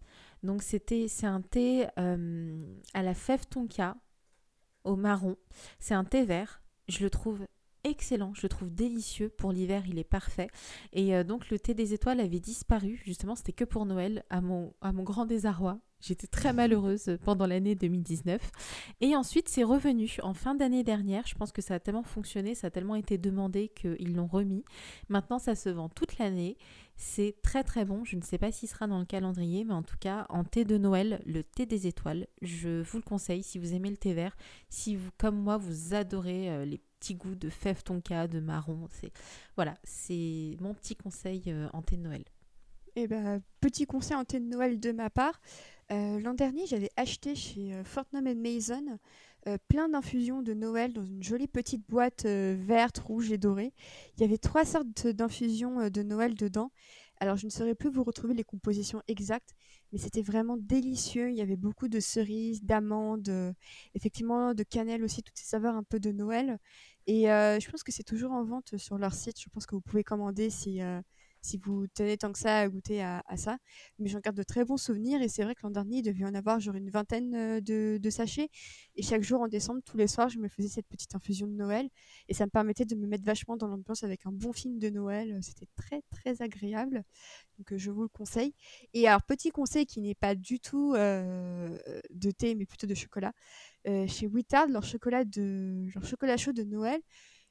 [0.43, 3.95] Donc, c'était, c'est un thé à la fève tonka,
[4.83, 5.35] au marron.
[5.79, 6.61] C'est un thé vert.
[6.87, 7.45] Je le trouve
[7.83, 9.29] excellent, je le trouve délicieux.
[9.29, 10.49] Pour l'hiver, il est parfait.
[10.93, 14.41] Et euh, donc le thé des étoiles avait disparu, justement, c'était que pour Noël, à
[14.41, 15.79] mon, à mon grand désarroi.
[16.01, 18.41] J'étais très malheureuse pendant l'année 2019.
[19.01, 21.27] Et ensuite, c'est revenu en fin d'année dernière.
[21.27, 24.65] Je pense que ça a tellement fonctionné, ça a tellement été demandé qu'ils l'ont remis.
[25.09, 26.57] Maintenant, ça se vend toute l'année.
[27.03, 28.05] C'est très très bon.
[28.05, 30.65] Je ne sais pas s'il sera dans le calendrier, mais en tout cas, en thé
[30.65, 34.13] de Noël, le thé des étoiles, je vous le conseille si vous aimez le thé
[34.13, 34.37] vert.
[34.69, 38.87] Si vous, comme moi, vous adorez euh, les petit goût de fève tonka, de marron.
[38.91, 39.11] C'est
[39.55, 42.23] voilà, c'est mon petit conseil euh, en thé de Noël.
[42.95, 45.41] Eh ben, petit conseil en thé de Noël de ma part.
[45.91, 48.99] Euh, l'an dernier, j'avais acheté chez Fortnum Mason
[49.67, 53.73] plein d'infusions de Noël dans une jolie petite boîte verte, rouge et dorée.
[54.17, 56.71] Il y avait trois sortes d'infusions de Noël dedans.
[57.19, 59.53] Alors, je ne saurais plus vous retrouver les compositions exactes,
[59.91, 61.29] mais c'était vraiment délicieux.
[61.29, 63.31] Il y avait beaucoup de cerises, d'amandes,
[63.93, 66.57] effectivement de cannelle aussi, toutes ces saveurs un peu de Noël.
[67.05, 69.39] Et je pense que c'est toujours en vente sur leur site.
[69.39, 70.81] Je pense que vous pouvez commander si,
[71.41, 73.57] si vous tenez tant que ça à goûter à, ça.
[73.99, 76.25] Mais j'en garde de très bons souvenirs et c'est vrai que l'an dernier, il devait
[76.25, 77.61] en avoir genre une vingtaine euh,
[77.99, 78.49] de, sachets.
[78.95, 81.53] Et chaque jour en décembre, tous les soirs, je me faisais cette petite infusion de
[81.53, 81.89] Noël
[82.27, 84.89] et ça me permettait de me mettre vachement dans l'ambiance avec un bon film de
[84.89, 85.39] Noël.
[85.41, 87.03] C'était très très agréable.
[87.57, 88.53] Donc euh, je vous le conseille.
[88.93, 91.77] Et alors, petit conseil qui n'est pas du tout euh,
[92.11, 93.33] de thé mais plutôt de chocolat.
[93.85, 97.01] chez Wittard, leur chocolat, de, leur chocolat chaud de Noël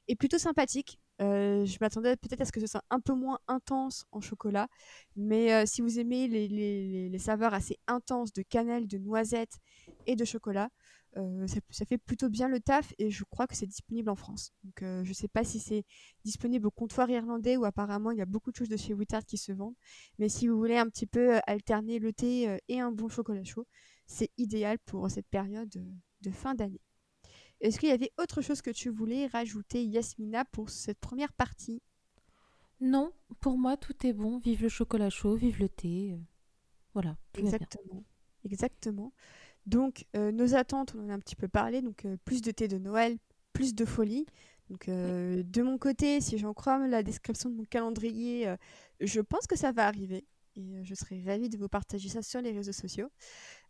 [0.08, 1.00] est plutôt sympathique.
[1.20, 4.68] Euh, je m'attendais peut-être à ce que ce soit un peu moins intense en chocolat,
[5.16, 9.58] mais euh, si vous aimez les, saveurs assez intenses de cannelle, de noisette
[10.06, 10.70] et de chocolat,
[11.18, 14.52] euh, ça, fait plutôt bien le taf et je crois que c'est disponible en France.
[14.64, 15.84] Donc je ne sais pas si c'est
[16.24, 19.24] disponible au comptoir irlandais ou apparemment il y a beaucoup de choses de chez Wittard
[19.26, 19.76] qui se vendent,
[20.18, 23.66] mais si vous voulez un petit peu alterner le thé et un bon chocolat chaud,
[24.06, 25.68] c'est idéal pour cette période
[26.22, 26.80] de fin d'année.
[27.60, 31.82] Est-ce qu'il y avait autre chose que tu voulais rajouter, Yasmina, pour cette première partie?
[32.80, 34.38] Non, pour moi, tout est bon.
[34.38, 36.16] Vive le chocolat chaud, vive le thé.
[36.94, 37.16] Voilà.
[37.36, 38.04] Exactement.
[38.44, 39.12] Exactement.
[39.66, 41.82] Donc, euh, nos attentes, on en a un petit peu parlé.
[41.82, 43.18] Donc, euh, plus de thé de Noël,
[43.52, 44.24] plus de folie.
[44.70, 48.54] Donc, euh, de mon côté, si j'en crois la description de mon calendrier,
[49.00, 50.24] je pense que ça va arriver
[50.56, 53.10] et euh, je serais ravie de vous partager ça sur les réseaux sociaux.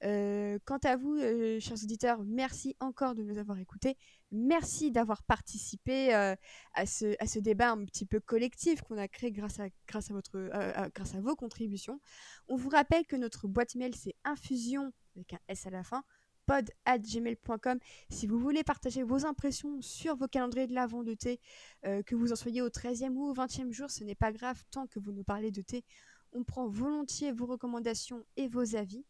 [0.05, 3.97] Euh, quant à vous, euh, chers auditeurs, merci encore de nous avoir écoutés.
[4.33, 6.37] Merci d'avoir participé à,
[6.87, 10.15] ce, à ce débat un petit peu collectif qu'on a créé grâce à, grâce, à
[10.15, 10.51] votre,
[10.95, 12.01] grâce à vos contributions.
[12.47, 16.05] On vous rappelle que notre boîte mail, c'est infusion avec un S à la fin
[16.47, 17.79] pod@gmail.com
[18.09, 21.41] si vous voulez partager vos impressions sur vos calendriers de l'avant de thé,
[21.83, 24.87] que vous en soyez au 13e ou au 20e jour, ce n'est pas grave tant
[24.87, 25.85] que vous nous parlez de thé
[26.33, 29.05] on prend volontiers vos recommandations et vos avis.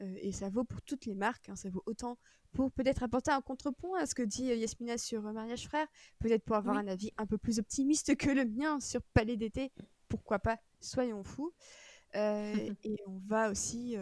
[0.00, 1.48] Euh, et ça vaut pour toutes les marques.
[1.48, 1.56] Hein.
[1.56, 2.18] ça vaut autant
[2.52, 5.86] pour peut-être apporter un contrepoint à ce que dit euh, Yasmina sur euh, Mariage Frère,
[6.18, 9.72] peut-être pour avoir un avis un peu plus optimiste que le mien sur Palais d'été.
[10.08, 11.52] Pourquoi pas Soyons fous.
[12.14, 13.94] et on va aussi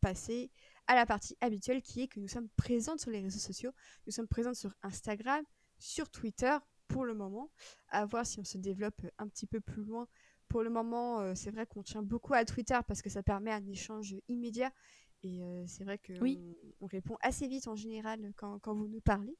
[0.00, 0.50] passer
[0.86, 3.72] à la partie habituelle qui est que nous sommes présentes sur les réseaux sociaux.
[4.06, 5.44] Nous sommes présentes sur Instagram,
[5.78, 6.56] sur Twitter
[6.86, 7.50] pour le moment,
[7.88, 10.08] à voir si on se développe un petit peu plus loin
[10.48, 13.52] pour le moment, euh, c'est vrai qu'on tient beaucoup à Twitter parce que ça permet
[13.52, 14.72] un échange immédiat.
[15.22, 16.40] Et euh, c'est vrai qu'on oui.
[16.80, 19.36] on répond assez vite en général quand, quand, vous nous parlez.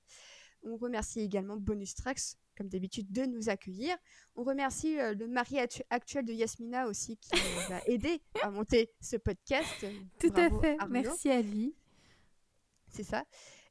[0.63, 3.97] On remercie également Bonus Tracks, comme d'habitude, de nous accueillir.
[4.35, 5.59] On remercie euh, le mari
[5.91, 9.87] actuel de Yasmina aussi qui nous a aidé à monter ce podcast.
[10.19, 10.77] Tout à fait.
[10.89, 11.75] Merci à lui.
[12.89, 13.25] C'est ça.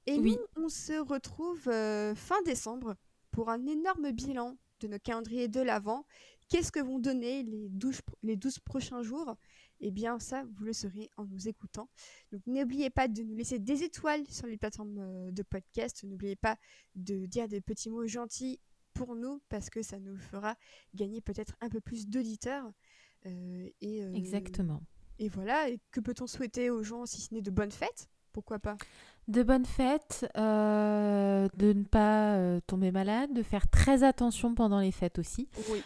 [0.05, 0.37] Et oui.
[0.55, 1.63] nous, on se retrouve
[2.15, 2.95] fin décembre
[3.31, 6.05] pour un énorme bilan de nos calendriers de l'Avent
[6.49, 9.35] Qu'est-ce que vont donner les 12, les 12 prochains jours?
[9.79, 11.89] Eh bien, ça, vous le saurez en nous écoutant.
[12.31, 16.03] Donc, n'oubliez pas de nous laisser des étoiles sur les plateformes euh, de podcast.
[16.03, 16.57] N'oubliez pas
[16.95, 18.59] de dire des petits mots gentils
[18.93, 20.55] pour nous parce que ça nous fera
[20.95, 22.71] gagner peut-être un peu plus d'auditeurs.
[23.25, 24.81] Euh, et, euh, Exactement.
[25.19, 28.09] Et voilà, et que peut-on souhaiter aux gens si ce n'est de bonnes fêtes?
[28.31, 28.77] Pourquoi pas?
[29.27, 34.91] De bonnes fêtes, euh, de ne pas tomber malade, de faire très attention pendant les
[34.91, 35.49] fêtes aussi.
[35.69, 35.83] Oui.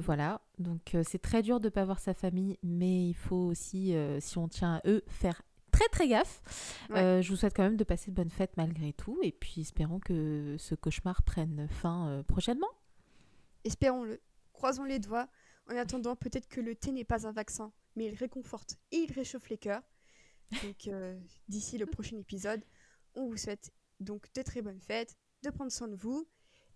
[0.00, 3.94] voilà, donc c'est très dur de ne pas voir sa famille, mais il faut aussi,
[4.20, 6.42] si on tient à eux, faire très très gaffe.
[6.90, 10.00] je vous souhaite quand même de passer de bonnes fêtes malgré tout, et puis espérons
[10.00, 12.70] que ce cauchemar prenne fin prochainement.
[13.64, 14.20] Espérons-le.
[14.52, 15.28] Croisons les doigts.
[15.70, 19.12] En attendant, peut-être que le thé n'est pas un vaccin, mais il réconforte et il
[19.12, 19.82] réchauffe les cœurs.
[20.62, 22.62] Donc euh, d'ici le prochain épisode,
[23.14, 26.28] on vous souhaite donc de très bonnes fêtes, de prendre soin de vous,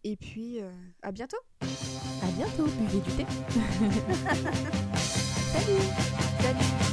[0.05, 0.71] et puis euh,
[1.03, 1.39] à bientôt.
[1.61, 3.27] À bientôt, buvez du thé.
[5.53, 5.81] Salut.
[6.41, 6.87] Salut.